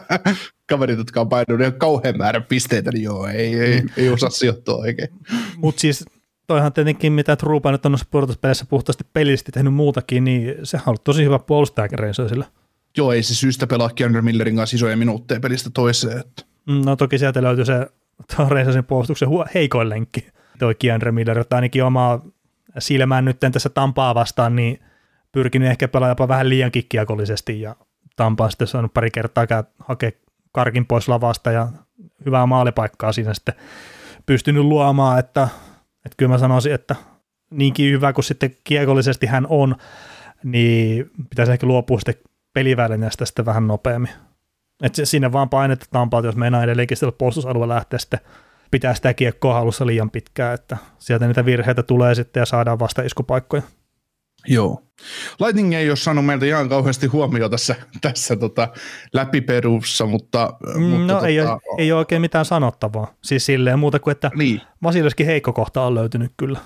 [0.68, 4.74] Kaverit, jotka on painunut ihan kauhean määrän pisteitä, niin joo, ei, ei, ei osaa sijoittua
[4.74, 5.08] oikein.
[5.56, 6.04] Mutta siis
[6.52, 10.90] toihan tietenkin, mitä Truupa nyt on noissa pudotuspeleissä puhtaasti pelillisesti tehnyt muutakin, niin sehän on
[10.90, 12.46] ollut tosi hyvä puolustajakin Rangersille.
[12.96, 16.18] Joo, ei se syystä pelaa Keanu Millerin kanssa isoja minuutteja pelistä toiseen.
[16.18, 16.42] Että.
[16.66, 17.86] Mm, No toki sieltä löytyy se
[18.48, 20.26] Rangersin puolustuksen heikoin lenkki,
[20.58, 22.22] toi Keandre Miller, jota ainakin omaa
[22.78, 24.80] silmään nyt tässä Tampaa vastaan, niin
[25.32, 27.76] pyrkinyt ehkä pelaa jopa vähän liian kikkiakollisesti ja
[28.16, 29.46] Tampa on sitten saanut pari kertaa
[29.78, 30.10] hakea
[30.52, 31.68] karkin pois lavasta ja
[32.26, 33.54] hyvää maalipaikkaa siinä sitten
[34.26, 35.48] pystynyt luomaan, että,
[36.04, 36.96] että kyllä mä sanoisin, että
[37.50, 39.76] niinkin hyvä kuin sitten kiekollisesti hän on,
[40.44, 44.10] niin pitäisi ehkä luopua sitten pelivälineestä sitten vähän nopeammin.
[44.82, 48.20] Et se- sinne vaan painetta Tampaa, jos meinaa edelleenkin sillä puolustusalueella lähteä sitten
[48.70, 53.02] pitää sitä kiekkoa halussa liian pitkään, että sieltä niitä virheitä tulee sitten ja saadaan vasta
[53.02, 53.62] iskupaikkoja.
[54.48, 54.82] Joo.
[55.40, 58.68] Lightning ei ole saanut meiltä ihan kauheasti huomioon tässä, tässä tota,
[59.12, 60.52] läpiperussa, mutta...
[60.76, 63.14] Mm, mutta no ei, tota, ole, ei ole oikein mitään sanottavaa.
[63.22, 66.58] Siis silleen muuta kuin, että Niin, Vasilevskin heikko kohta on löytynyt kyllä.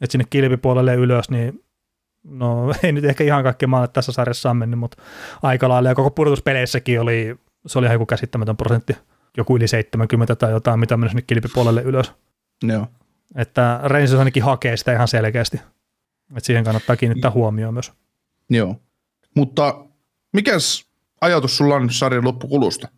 [0.00, 1.64] Että sinne kilpipuolelle ylös, niin
[2.24, 5.02] no ei nyt ehkä ihan kaikki maalle tässä sarjassa on mennyt, mutta
[5.42, 8.96] aika lailla ja koko pudotuspeleissäkin oli, se oli ihan joku käsittämätön prosentti,
[9.36, 12.12] joku yli 70 tai jotain, mitä meni sinne kilpipuolelle ylös.
[12.62, 12.86] joo.
[13.36, 15.60] Että Rangers ainakin hakee sitä ihan selkeästi.
[16.30, 17.92] Että siihen kannattaa kiinnittää huomioon myös.
[18.50, 18.76] Joo.
[19.36, 19.84] Mutta
[20.32, 20.86] mikäs
[21.20, 22.88] ajatus sulla on sarjan loppukulusta?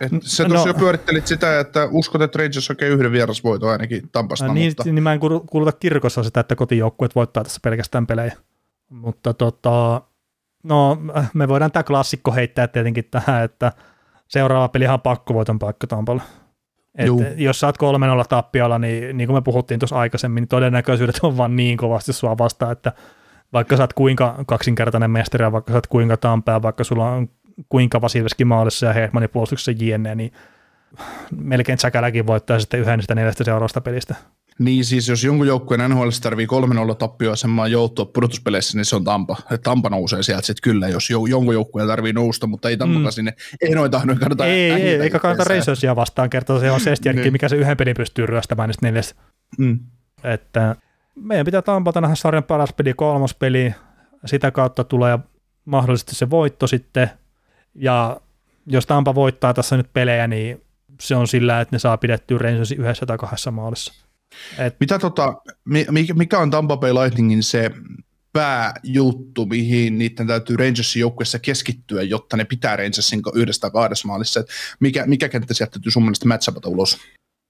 [0.00, 4.46] Et sä No- jo pyörittelit sitä, että uskot, että Rangers hakee yhden vierasvoiton ainakin Tampasta,
[4.46, 8.06] No, niin, mutta niin mä en kuulu- kuuluta kirkossa sitä, että kotijoukkueet voittaa tässä pelkästään
[8.06, 8.36] pelejä.
[8.88, 10.02] Mutta tota,
[10.62, 10.98] no
[11.34, 13.72] me voidaan tämä klassikko heittää tietenkin tähän, että
[14.28, 16.22] seuraava peli on pakkovoiton paikka Tampalle.
[16.98, 17.78] Et jos sä oot 3-0
[18.28, 22.38] tappiolla, niin niin kuin me puhuttiin tuossa aikaisemmin, niin todennäköisyydet on vaan niin kovasti sua
[22.38, 22.92] vastaan, että
[23.52, 27.28] vaikka sä oot kuinka kaksinkertainen mestari ja vaikka sä oot kuinka Tampea, vaikka sulla on
[27.68, 30.32] kuinka Vasilevski maalissa ja Hedmanin puolustuksessa jne, niin
[31.36, 34.14] melkein Säkäläkin voittaa sitten yhden niistä neljästä seuraavasta pelistä.
[34.58, 36.46] Niin siis jos jonkun joukkueen NHL tarvii
[36.92, 39.36] 3-0 tappioasemaa joutua pudotuspeleissä, niin se on Tampa.
[39.50, 43.04] Et Tampa nousee sieltä sitten kyllä, jos jo, jonkun joukkueen tarvii nousta, mutta ei Tampakaan
[43.04, 43.10] Mm.
[43.10, 45.44] sinne ehdoin tahdoin kannata Ei, ei, eikä kannata.
[45.44, 47.32] Rangersia vastaan kertoa, se on Sestjärki, Niin.
[47.32, 49.20] mikä se yhden pelin pystyy ryöstämään niistä neljästä.
[49.58, 49.78] Mm.
[50.24, 50.76] Että
[51.14, 53.74] meidän pitää Tampalta nähdä sarjan paras peli, kolmas peli,
[54.26, 55.18] sitä kautta tulee
[55.64, 57.10] mahdollisesti se voitto sitten,
[57.74, 58.20] ja
[58.66, 60.62] jos Tampa voittaa tässä nyt pelejä, niin
[61.00, 64.07] se on sillä, että ne saa pidettyä Rangersin yhdessä tai kahdessa maalissa.
[64.58, 65.34] Et, Mitä tota,
[65.64, 67.70] mi- mi- mikä on Tampa Bay Lightningin se
[68.32, 74.40] pääjuttu, mihin niiden täytyy Rangersin joukkueessa keskittyä, jotta ne pitää Rangersin yhdestä tai kahdessa maalissa?
[74.40, 74.46] Et
[74.80, 76.98] mikä, mikä kenttä sieltä täytyy sun mielestä matchapata ulos?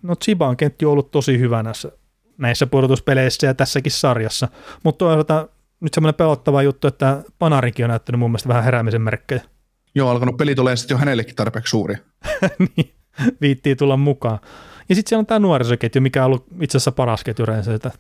[0.02, 1.92] No Chiba on kenttä ollut tosi hyvä näissä,
[2.38, 4.48] näissä pudotuspeleissä ja tässäkin sarjassa,
[4.84, 5.48] mutta toisaalta
[5.80, 9.40] nyt semmoinen pelottava juttu, että Panarinkin on näyttänyt mun mielestä vähän heräämisen merkkejä.
[9.94, 11.94] Joo, alkanut pelit olemaan sitten jo hänellekin tarpeeksi suuri.
[12.76, 12.94] niin,
[13.40, 14.38] viittii tulla mukaan.
[14.88, 17.90] Ja sitten siellä on tämä nuorisoketju, mikä on ollut itse asiassa paras ketju että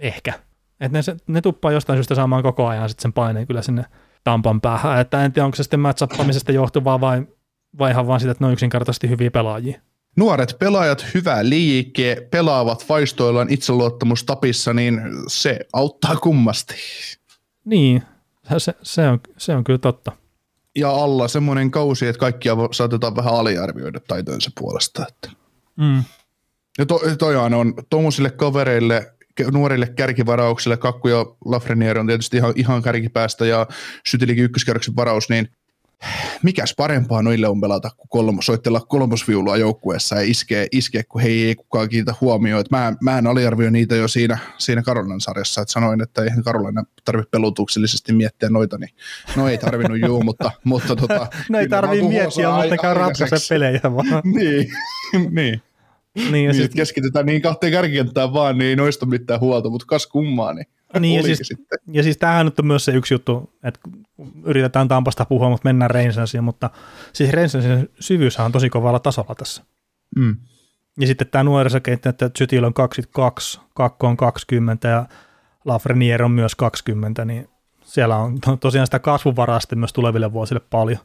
[0.00, 0.32] ehkä.
[0.80, 3.84] Että ne, ne tuppaa jostain syystä saamaan koko ajan sitten sen paineen kyllä sinne
[4.24, 5.00] Tampan päähän.
[5.00, 7.22] Että en tiedä, onko se sitten matchappamisesta johtuvaa vai,
[7.78, 9.80] vai ihan vaan sitä, että ne on yksinkertaisesti hyviä pelaajia.
[10.16, 16.74] Nuoret pelaajat, hyvä liike, pelaavat vaistoillaan itseluottamus tapissa, niin se auttaa kummasti.
[17.64, 18.02] Niin,
[18.58, 20.12] se, se, on, se on kyllä totta.
[20.76, 25.06] Ja alla semmoinen kausi, että kaikkia saatetaan vähän aliarvioida taitojensa puolesta.
[25.08, 25.30] Että.
[25.76, 26.04] Mm.
[26.78, 29.12] Ja to, tojaan on tuommoisille kavereille,
[29.52, 33.66] nuorille kärkivarauksille, Kakku ja Lafreniere on tietysti ihan, ihan kärkipäästä ja
[34.06, 35.48] Sytilikin ykköskerroksen varaus, niin
[36.42, 41.46] mikäs parempaa noille on pelata kuin kolmos, soitella kolmosviulua joukkueessa ja iskee, iskee kun hei
[41.46, 42.60] ei kukaan kiinnitä huomioon.
[42.60, 46.42] Että mä, mä en aliarvioi niitä jo siinä, siinä Karolinan sarjassa, että sanoin, että eihän
[46.42, 48.90] Karolina tarvitse pelutuksellisesti miettiä noita, niin
[49.36, 53.80] no ei tarvinnut juu, mutta, mutta tota, no ei tarvitse miettiä, mutta käy ratkaise pelejä
[53.84, 54.22] vaan.
[54.36, 54.70] niin,
[55.40, 55.62] niin.
[56.14, 56.74] Niin, ja niin sit...
[56.74, 60.66] keskitytään niin kahteen kärkikenttään vaan, niin ei noista mitään huolta, mutta kas kummaa, niin
[60.98, 61.78] niin, ja siis, sitten.
[61.92, 63.80] ja siis tämähän nyt on myös se yksi juttu, että
[64.44, 66.70] yritetään Tampasta puhua, mutta mennään Reinsensiin, mutta
[67.12, 69.62] siis Reinsensin syvyys on tosi kovalla tasolla tässä.
[70.16, 70.36] Mm.
[71.00, 75.06] Ja sitten tämä nuorisokenttä, että Zytil on 22, Kakko on 20 ja
[75.64, 77.48] Lafreniere on myös 20, niin
[77.84, 80.98] siellä on tosiaan sitä kasvuvaraa sitten myös tuleville vuosille paljon.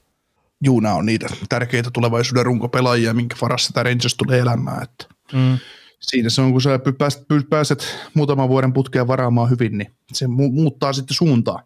[0.63, 4.83] Juu, nämä on niitä tärkeitä tulevaisuuden runkopelaajia, minkä varassa tämä Rangers tulee elämään.
[4.83, 5.05] Että.
[5.33, 5.57] Mm
[6.03, 10.51] siinä se on, kun sä pääset, pääset muutaman vuoden putkeen varaamaan hyvin, niin se mu-
[10.51, 11.63] muuttaa sitten suuntaa.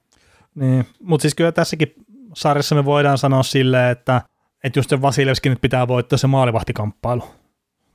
[0.55, 1.93] Niin, mutta siis kyllä tässäkin
[2.35, 4.21] sarjassa me voidaan sanoa silleen, että,
[4.63, 7.23] että just se Vasilevski nyt pitää voittaa se maalivahtikamppailu.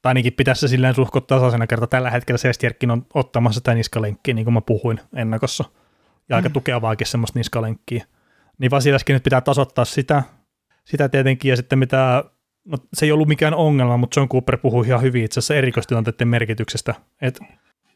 [0.03, 1.87] Tai ainakin pitäisi se silleen suhkot tasaisena kerta.
[1.87, 5.65] Tällä hetkellä Sestjerkkin on ottamassa sitä niskalenkkiä, niin kuin mä puhuin ennakossa.
[6.29, 6.53] Ja aika mm.
[6.53, 8.05] tukevaakin semmoista niskalenkkiä.
[8.59, 10.23] Niin Vasilevski nyt pitää tasoittaa sitä,
[10.85, 12.25] sitä tietenkin, ja sitten mitä
[12.65, 16.29] no, se ei ollut mikään ongelma, mutta John Cooper puhui ihan hyvin itse asiassa erikoistilanteiden
[16.29, 17.45] merkityksestä, että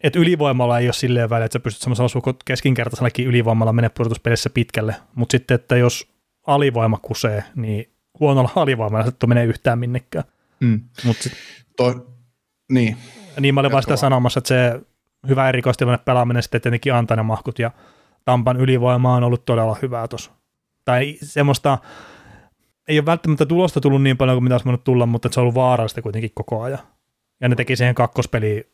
[0.01, 4.97] et ylivoimalla ei ole silleen väliä, että sä pystyt semmoisella keskinkertaisellakin ylivoimalla mennä pudotuspelissä pitkälle,
[5.15, 6.09] mutta sitten, että jos
[6.47, 10.25] alivoima kusee, niin huonolla alivoimalla se menee yhtään minnekään.
[10.61, 10.81] Mm.
[11.05, 11.33] Mut sit,
[11.77, 12.07] Toi,
[12.73, 12.97] niin.
[13.41, 14.81] Niin mä olin vaan sitä sanomassa, että se
[15.29, 17.71] hyvä erikoistilanne pelaaminen sitten tietenkin antaa ne mahkut, ja
[18.25, 20.31] Tampan ylivoima on ollut todella hyvää tuossa.
[20.85, 21.79] Tai semmoista,
[22.89, 25.43] ei ole välttämättä tulosta tullut niin paljon kuin mitä olisi voinut tulla, mutta se on
[25.43, 26.79] ollut vaarallista kuitenkin koko ajan.
[27.41, 28.65] Ja ne teki siihen kakkospeliin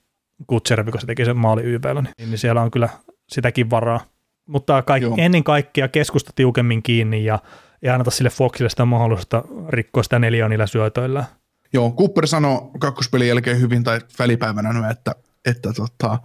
[0.46, 2.88] Kutservi, kun se teki sen maali YVllä, niin, niin siellä on kyllä
[3.28, 4.00] sitäkin varaa.
[4.46, 7.38] Mutta kaik, ennen kaikkea keskusta tiukemmin kiinni ja
[7.82, 11.24] ei anneta sille Foxille sitä mahdollisuutta rikkoa sitä neljä niillä syötöillä.
[11.72, 16.18] Joo, Cooper sanoi kakkospelin jälkeen hyvin tai välipäivänä, että, että tota,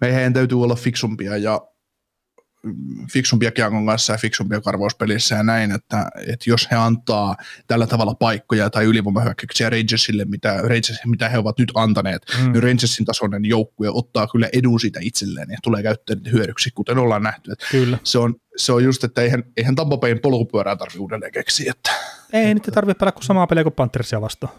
[0.00, 1.60] meidän täytyy olla fiksumpia ja
[3.12, 7.36] fiksumpia Kiakon kanssa ja fiksumpia karvauspelissä ja näin, että, että jos he antaa
[7.66, 12.52] tällä tavalla paikkoja tai ylivoimahyökkäyksiä Rangersille, mitä, Rangers, mitä he ovat nyt antaneet, mm.
[12.52, 16.98] niin Rangersin tasoinen joukkue ottaa kyllä edun siitä itselleen ja tulee käyttää niitä hyödyksi, kuten
[16.98, 17.52] ollaan nähty.
[17.52, 17.98] Että kyllä.
[18.04, 21.72] Se, on, se on just, että eihän, eihän Tampa Bayn polkupyörää tarvitse uudelleen keksiä.
[21.76, 21.90] Että,
[22.32, 24.52] ei nyt tarvitse pelaa kuin samaa peliä kuin Panthersia vastaan.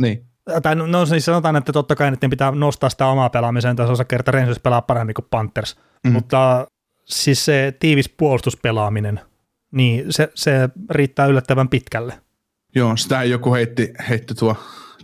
[0.00, 0.32] Niin.
[0.62, 4.04] Tai no, no siis sanotaan, että totta kai että pitää nostaa sitä omaa pelaamiseen tasonsa
[4.04, 6.12] kerta Rangers pelaa paremmin kuin Panthers, mm.
[6.12, 6.66] mutta
[7.04, 9.20] siis se tiivis puolustuspelaaminen,
[9.70, 12.14] niin se, se riittää yllättävän pitkälle.
[12.74, 14.56] Joo, sitä joku heitti, heitti tuo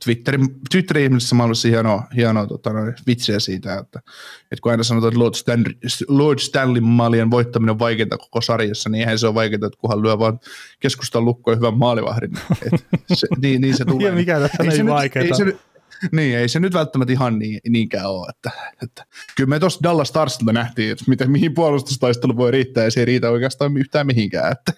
[0.04, 3.98] Twitterin, Twitterin ihmisessä maailmassa hienoa, hienoa tota, noin, vitsiä siitä, että,
[4.42, 5.72] että kun aina sanotaan, että Lord, Stanley,
[6.08, 10.02] Lord Stanley maalien voittaminen on vaikeinta koko sarjassa, niin eihän se ole vaikeinta, että kunhan
[10.02, 10.40] lyö vaan
[10.80, 12.30] keskustan lukkoon hyvän maalivahdin.
[12.66, 12.80] Et
[13.14, 14.08] se, niin, niin se tulee.
[14.08, 15.24] Ja mikä tässä ei, ei vaikeaa.
[15.24, 15.56] Ei se,
[16.12, 18.26] niin, ei se nyt välttämättä ihan niin, niinkään ole.
[18.28, 18.50] Että,
[18.82, 19.04] että,
[19.36, 23.06] kyllä me tuossa Dallas Starsilla nähtiin, että miten, mihin puolustustaistelu voi riittää, ja se ei
[23.06, 24.52] riitä oikeastaan yhtään mihinkään.
[24.52, 24.72] Että.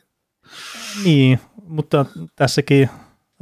[1.05, 2.07] Niin, mutta
[2.37, 2.91] tässäkin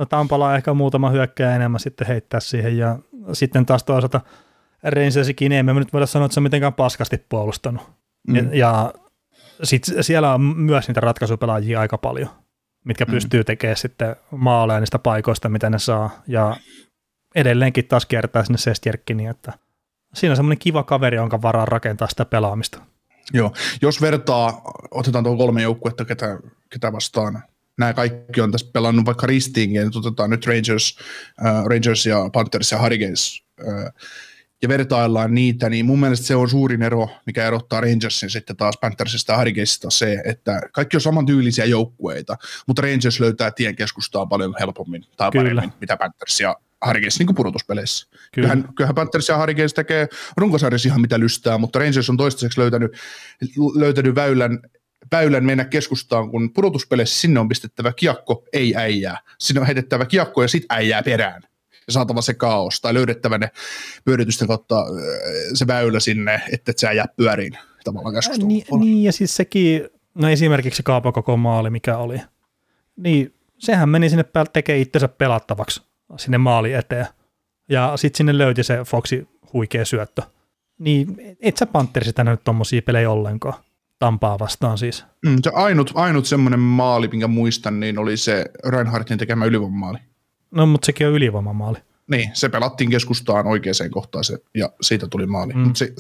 [0.09, 2.99] Tampala ehkä muutama hyökkää enemmän sitten heittää siihen, ja
[3.33, 4.21] sitten taas toisaalta
[4.83, 7.83] Rangersikin ei me nyt voida sanoa, että se on mitenkään paskasti puolustanut.
[8.29, 8.37] Mm.
[8.37, 8.93] Ja, ja
[9.63, 12.29] sitten siellä on myös niitä ratkaisupelaajia aika paljon,
[12.85, 13.11] mitkä mm.
[13.11, 16.57] pystyy tekemään sitten maaleja niistä paikoista, mitä ne saa, ja
[17.35, 19.53] edelleenkin taas kiertää sinne Sestjerkkiniin, että
[20.15, 22.81] siinä on semmoinen kiva kaveri, jonka varaa rakentaa sitä pelaamista.
[23.33, 23.53] Joo,
[23.83, 26.39] jos vertaa, otetaan tuo kolme joukkuetta, ketä,
[26.71, 27.43] ketä vastaan
[27.79, 30.99] nämä kaikki on tässä pelannut vaikka ristiin, niin otetaan nyt Rangers,
[31.47, 33.93] äh, Rangers ja Panthers ja Hurricanes, äh,
[34.63, 38.75] ja vertaillaan niitä, niin mun mielestä se on suurin ero, mikä erottaa Rangersin sitten taas
[38.81, 44.55] Panthersista ja Hurricanesista se, että kaikki on samantyylisiä joukkueita, mutta Rangers löytää tien keskustaa paljon
[44.61, 45.45] helpommin tai Kyllä.
[45.45, 46.57] paremmin, mitä Panthers ja
[46.87, 48.07] Hurricanes niin pudotuspeleissä.
[48.11, 48.25] Kyllä.
[48.33, 52.93] Kyllähän, kyllähän Panthers ja Hurricanes tekee runkosarjassa ihan mitä lystää, mutta Rangers on toistaiseksi löytänyt,
[53.75, 54.59] löytänyt väylän,
[55.13, 59.19] väylän mennä keskustaan, kun pudotuspeleissä sinne on pistettävä kiekko, ei äijää.
[59.39, 61.43] Sinne on heitettävä kiekko ja sitten äijää perään.
[61.87, 63.51] Ja saatava se kaos, tai löydettävä ne
[64.05, 64.85] pyöritysten kautta
[65.55, 68.49] se väylä sinne, että et sä jää pyöriin tavallaan keskustelun.
[68.49, 72.21] Niin, niin, ja siis sekin, no esimerkiksi se Kaapo koko maali, mikä oli,
[72.97, 75.83] niin sehän meni sinne tekee itsensä pelattavaksi
[76.17, 77.07] sinne maali eteen.
[77.69, 80.23] Ja sitten sinne löyti se Foxi huikea syöttö.
[80.79, 83.55] Niin et sä Pantherista nähnyt tommosia pelejä ollenkaan.
[83.99, 85.05] Tampaa vastaan siis.
[85.27, 89.99] Mm, se ainut, ainut semmoinen maali, minkä muistan, niin oli se Reinhardtin tekemä ylivoimamaali.
[90.51, 91.79] No, mutta sekin on ylivoimamaali.
[92.11, 95.53] Niin, se pelattiin keskustaan oikeaan kohtaan se, ja siitä tuli maali.
[95.53, 95.61] Mm.
[95.61, 95.75] Mm.
[95.75, 95.93] Se,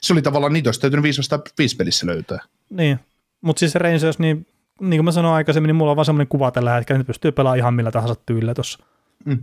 [0.00, 2.38] se, oli tavallaan niitä, olisi täytynyt 5 vastaan 5 pelissä löytää.
[2.70, 2.98] Niin,
[3.40, 4.46] mutta siis se Rangers, niin,
[4.80, 7.06] niin kuin mä sanoin aikaisemmin, niin mulla on vaan semmoinen kuva tällä hetkellä, että ne
[7.06, 8.78] pystyy pelaamaan ihan millä tahansa tyylillä tuossa.
[9.24, 9.38] Mm.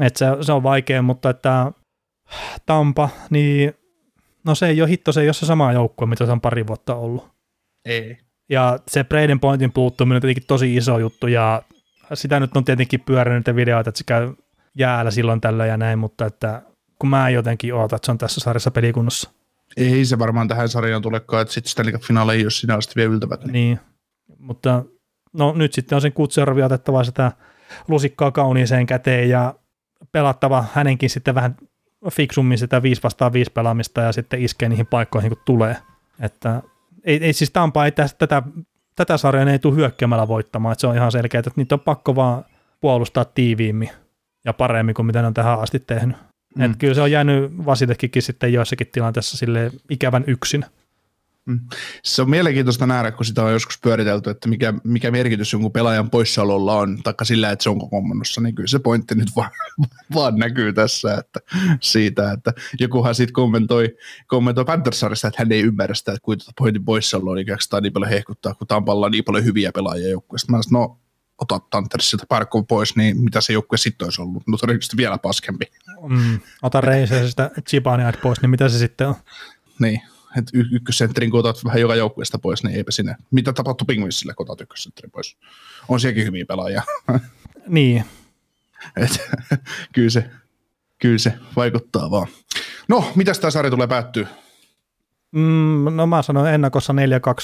[0.00, 1.72] Et se, se on vaikea, mutta että
[2.66, 3.74] Tampa, niin
[4.44, 6.66] no se ei ole hitto, se ei ole se sama joukkue, mitä se on pari
[6.66, 7.30] vuotta ollut.
[7.84, 8.18] Ei.
[8.48, 11.62] Ja se Braden Pointin puuttuminen on tietenkin tosi iso juttu, ja
[12.14, 14.34] sitä nyt on tietenkin pyörinyt videoita, että se käy
[14.74, 16.62] jäällä silloin tällöin ja näin, mutta että
[16.98, 19.30] kun mä jotenkin ootan, että se on tässä sarjassa pelikunnossa.
[19.76, 23.12] Ei se varmaan tähän sarjaan tulekaan, että sitten Stanley Cup-finaali ei ole sinä asti vielä
[23.12, 23.44] yltävät.
[23.44, 23.52] Niin.
[23.52, 23.80] Niin,
[24.38, 24.84] mutta
[25.32, 27.32] no nyt sitten on sen kutserovi otettava sitä
[27.88, 29.54] lusikkaa kauniiseen käteen ja
[30.12, 31.56] pelattava hänenkin sitten vähän
[32.10, 35.76] fiksummin sitä 5 vastaan 5 pelaamista ja sitten iskee niihin paikkoihin, kun tulee.
[36.20, 36.62] Että
[37.04, 38.42] ei, ei siis Tampa ei tästä, tätä,
[38.96, 42.16] tätä sarjaa ei tule hyökkäämällä voittamaan, että se on ihan selkeää, että niitä on pakko
[42.16, 42.44] vaan
[42.80, 43.90] puolustaa tiiviimmin
[44.44, 46.16] ja paremmin kuin mitä ne on tähän asti tehnyt.
[46.58, 46.74] Mm.
[46.78, 50.64] Kyllä se on jäänyt Vasitekkikin sitten joissakin tilanteessa sille ikävän yksin.
[52.02, 56.10] Se on mielenkiintoista nähdä, kun sitä on joskus pyöritelty, että mikä, mikä merkitys jonkun pelaajan
[56.10, 59.50] poissaololla on, taikka sillä, että se on komennossa, niin kyllä se pointti nyt vaan,
[60.14, 61.40] vaan näkyy tässä, että
[61.80, 66.54] siitä, että jokuhan sitten kommentoi, kommentoi Panthersarista, että hän ei ymmärrä sitä, että kuinka tuota
[66.58, 70.08] pointin poissaolo on ikään kuin niin paljon hehkuttaa, kun Tampalla on niin paljon hyviä pelaajia
[70.08, 70.52] joukkueesta.
[70.52, 70.98] Mä sanoin, no
[71.38, 75.66] ota Panthersilta Parkov pois, niin mitä se joukkue sitten olisi ollut, no todennäköisesti vielä paskempi.
[76.08, 76.40] Mm.
[76.62, 79.14] Ota Reisesistä Chibaniat pois, niin mitä se sitten on?
[79.78, 80.00] Niin,
[80.38, 83.16] että y- ykkössentterin kun otat vähän joka joukkueesta pois, niin eipä sinne.
[83.30, 85.36] Mitä tapahtui Penguinsille, kun otat ykkössentterin pois?
[85.88, 86.82] On sielläkin hyviä pelaajia.
[87.68, 88.04] Niin,
[88.96, 89.10] Et,
[89.94, 90.30] kyllä, se,
[90.98, 92.26] kyllä se vaikuttaa vaan.
[92.88, 94.26] No, mitäs tämä sarja tulee päättyä?
[95.32, 96.92] mm, no mä sanoin ennakossa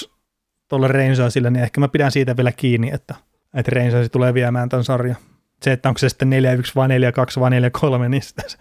[0.05, 0.09] 4-2
[0.67, 3.15] tuolle Rangersille, niin ehkä mä pidän siitä vielä kiinni, että,
[3.53, 5.17] että Rangers tulee viemään tämän sarjan.
[5.63, 6.33] Se, että onko se sitten 4-1
[6.75, 6.91] vai 4-2
[7.39, 7.51] vai
[8.05, 8.57] 4-3, niin sitä se-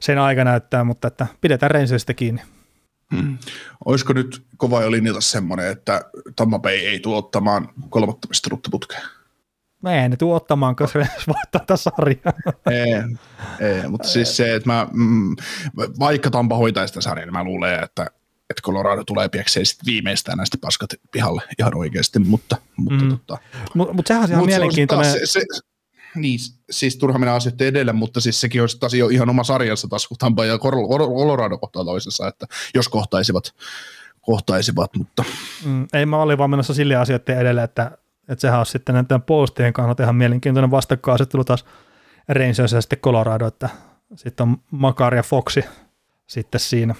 [0.00, 2.42] sen aika näyttää, mutta että pidetään Rangersista kiinni.
[3.84, 6.04] Olisiko nyt kova jo linjata semmoinen, että
[6.36, 9.02] Tampa Bay ei tule ottamaan kolmatta pistettä putkeen?
[9.82, 12.32] No ei ne tuu ottamaan, koska Rangers voittaa tätä sarjaa.
[12.70, 12.92] ei,
[13.68, 15.36] ei, mutta siis se, että mä, mm,
[15.98, 18.02] vaikka Tampa hoitaisi sitä sarjaa, niin mä luulen, että,
[18.50, 23.10] että Colorado tulee piekseen sitten viimeistään näistä paskat pihalle ihan oikeasti, mutta, mutta Mm.
[23.10, 23.18] mm.
[23.18, 23.38] tota,
[23.74, 25.06] Mutta mut sehän on ihan Mut se mielenkiintoinen.
[25.12, 25.40] taas Se, se,
[26.14, 26.38] niin,
[26.70, 30.08] siis turha mennä asioiden edelle, mutta siis sekin olisi taas jo ihan oma sarjansa taas,
[30.18, 33.54] Tampa ja Col- Col- Colorado kohtaa toisessa, että jos kohtaisivat,
[34.20, 35.24] kohtaisivat, mutta
[35.64, 37.98] Mm, ei mä olin vaan menossa sille asioiden edelle, että,
[38.28, 41.64] että sehän on sitten näiden puolustajien kannalta ihan mielenkiintoinen vastakkainasettelu taas
[42.28, 43.68] Rangers ja sitten Colorado, että
[44.14, 45.64] sitten on Makar ja Foxi
[46.26, 46.94] sitten siinä.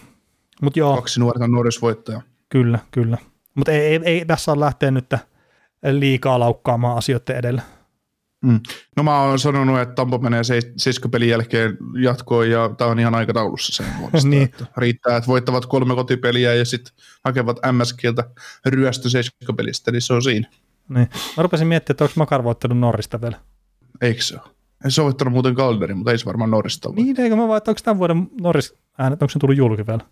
[0.62, 2.22] Mutta joo, kaksi nuorta nuorisvoittajaa.
[2.48, 3.18] kyllä, kyllä.
[3.54, 5.14] Mutta ei, ei, ei, tässä on lähteä nyt
[5.92, 7.62] liikaa laukkaamaan asioiden edelle.
[8.42, 8.60] Mm.
[8.96, 13.14] No mä oon sanonut, että Tampa menee seis- seiskapelin jälkeen jatkoon ja tää on ihan
[13.14, 14.28] aikataulussa sen puolesta.
[14.28, 14.42] Niin.
[14.42, 18.30] että riittää, että voittavat kolme kotipeliä ja sitten hakevat MSKiltä
[18.66, 20.48] ryöstö seiskapelistä, niin se on siinä.
[20.88, 21.08] Niin.
[21.36, 23.40] Mä rupesin miettimään, että onko Makar voittanut Norrista vielä.
[24.00, 24.52] Eikö se ole?
[24.88, 26.96] Se on voittanut muuten Calderin, mutta ei se varmaan Norrista ole.
[26.96, 30.04] Niin, eikö mä vaan, että onko tämän vuoden Norris äänet, onko se tullut julki vielä?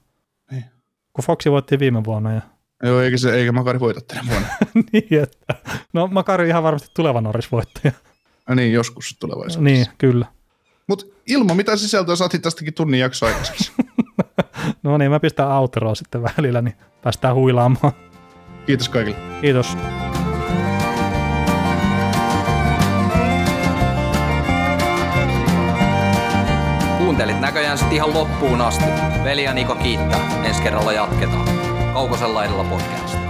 [0.51, 0.64] Niin.
[1.12, 2.33] Kun Foxi voitti viime vuonna.
[2.33, 2.41] Ja...
[2.83, 4.49] Joo, eikä, se, eikä Makari voita tänä vuonna.
[4.93, 5.55] niin, että.
[5.93, 7.93] No Makari ihan varmasti tuleva Norris-voittaja.
[8.51, 9.61] Ja niin, joskus tulevaisuudessa.
[9.61, 10.26] niin, kyllä.
[10.86, 13.72] Mutta ilman mitä sisältöä saatiin tästäkin tunnin jakso aikaiseksi.
[14.82, 17.92] No niin, mä pistän outroa sitten välillä, niin päästään huilaamaan.
[18.66, 19.16] Kiitos kaikille.
[19.40, 19.76] Kiitos.
[26.98, 28.84] Kuuntelit näköjään sit ihan loppuun asti.
[29.24, 30.44] Veli ja Niko kiittää.
[30.44, 31.48] Ensi kerralla jatketaan.
[31.94, 33.30] Kaukosella edellä podcast.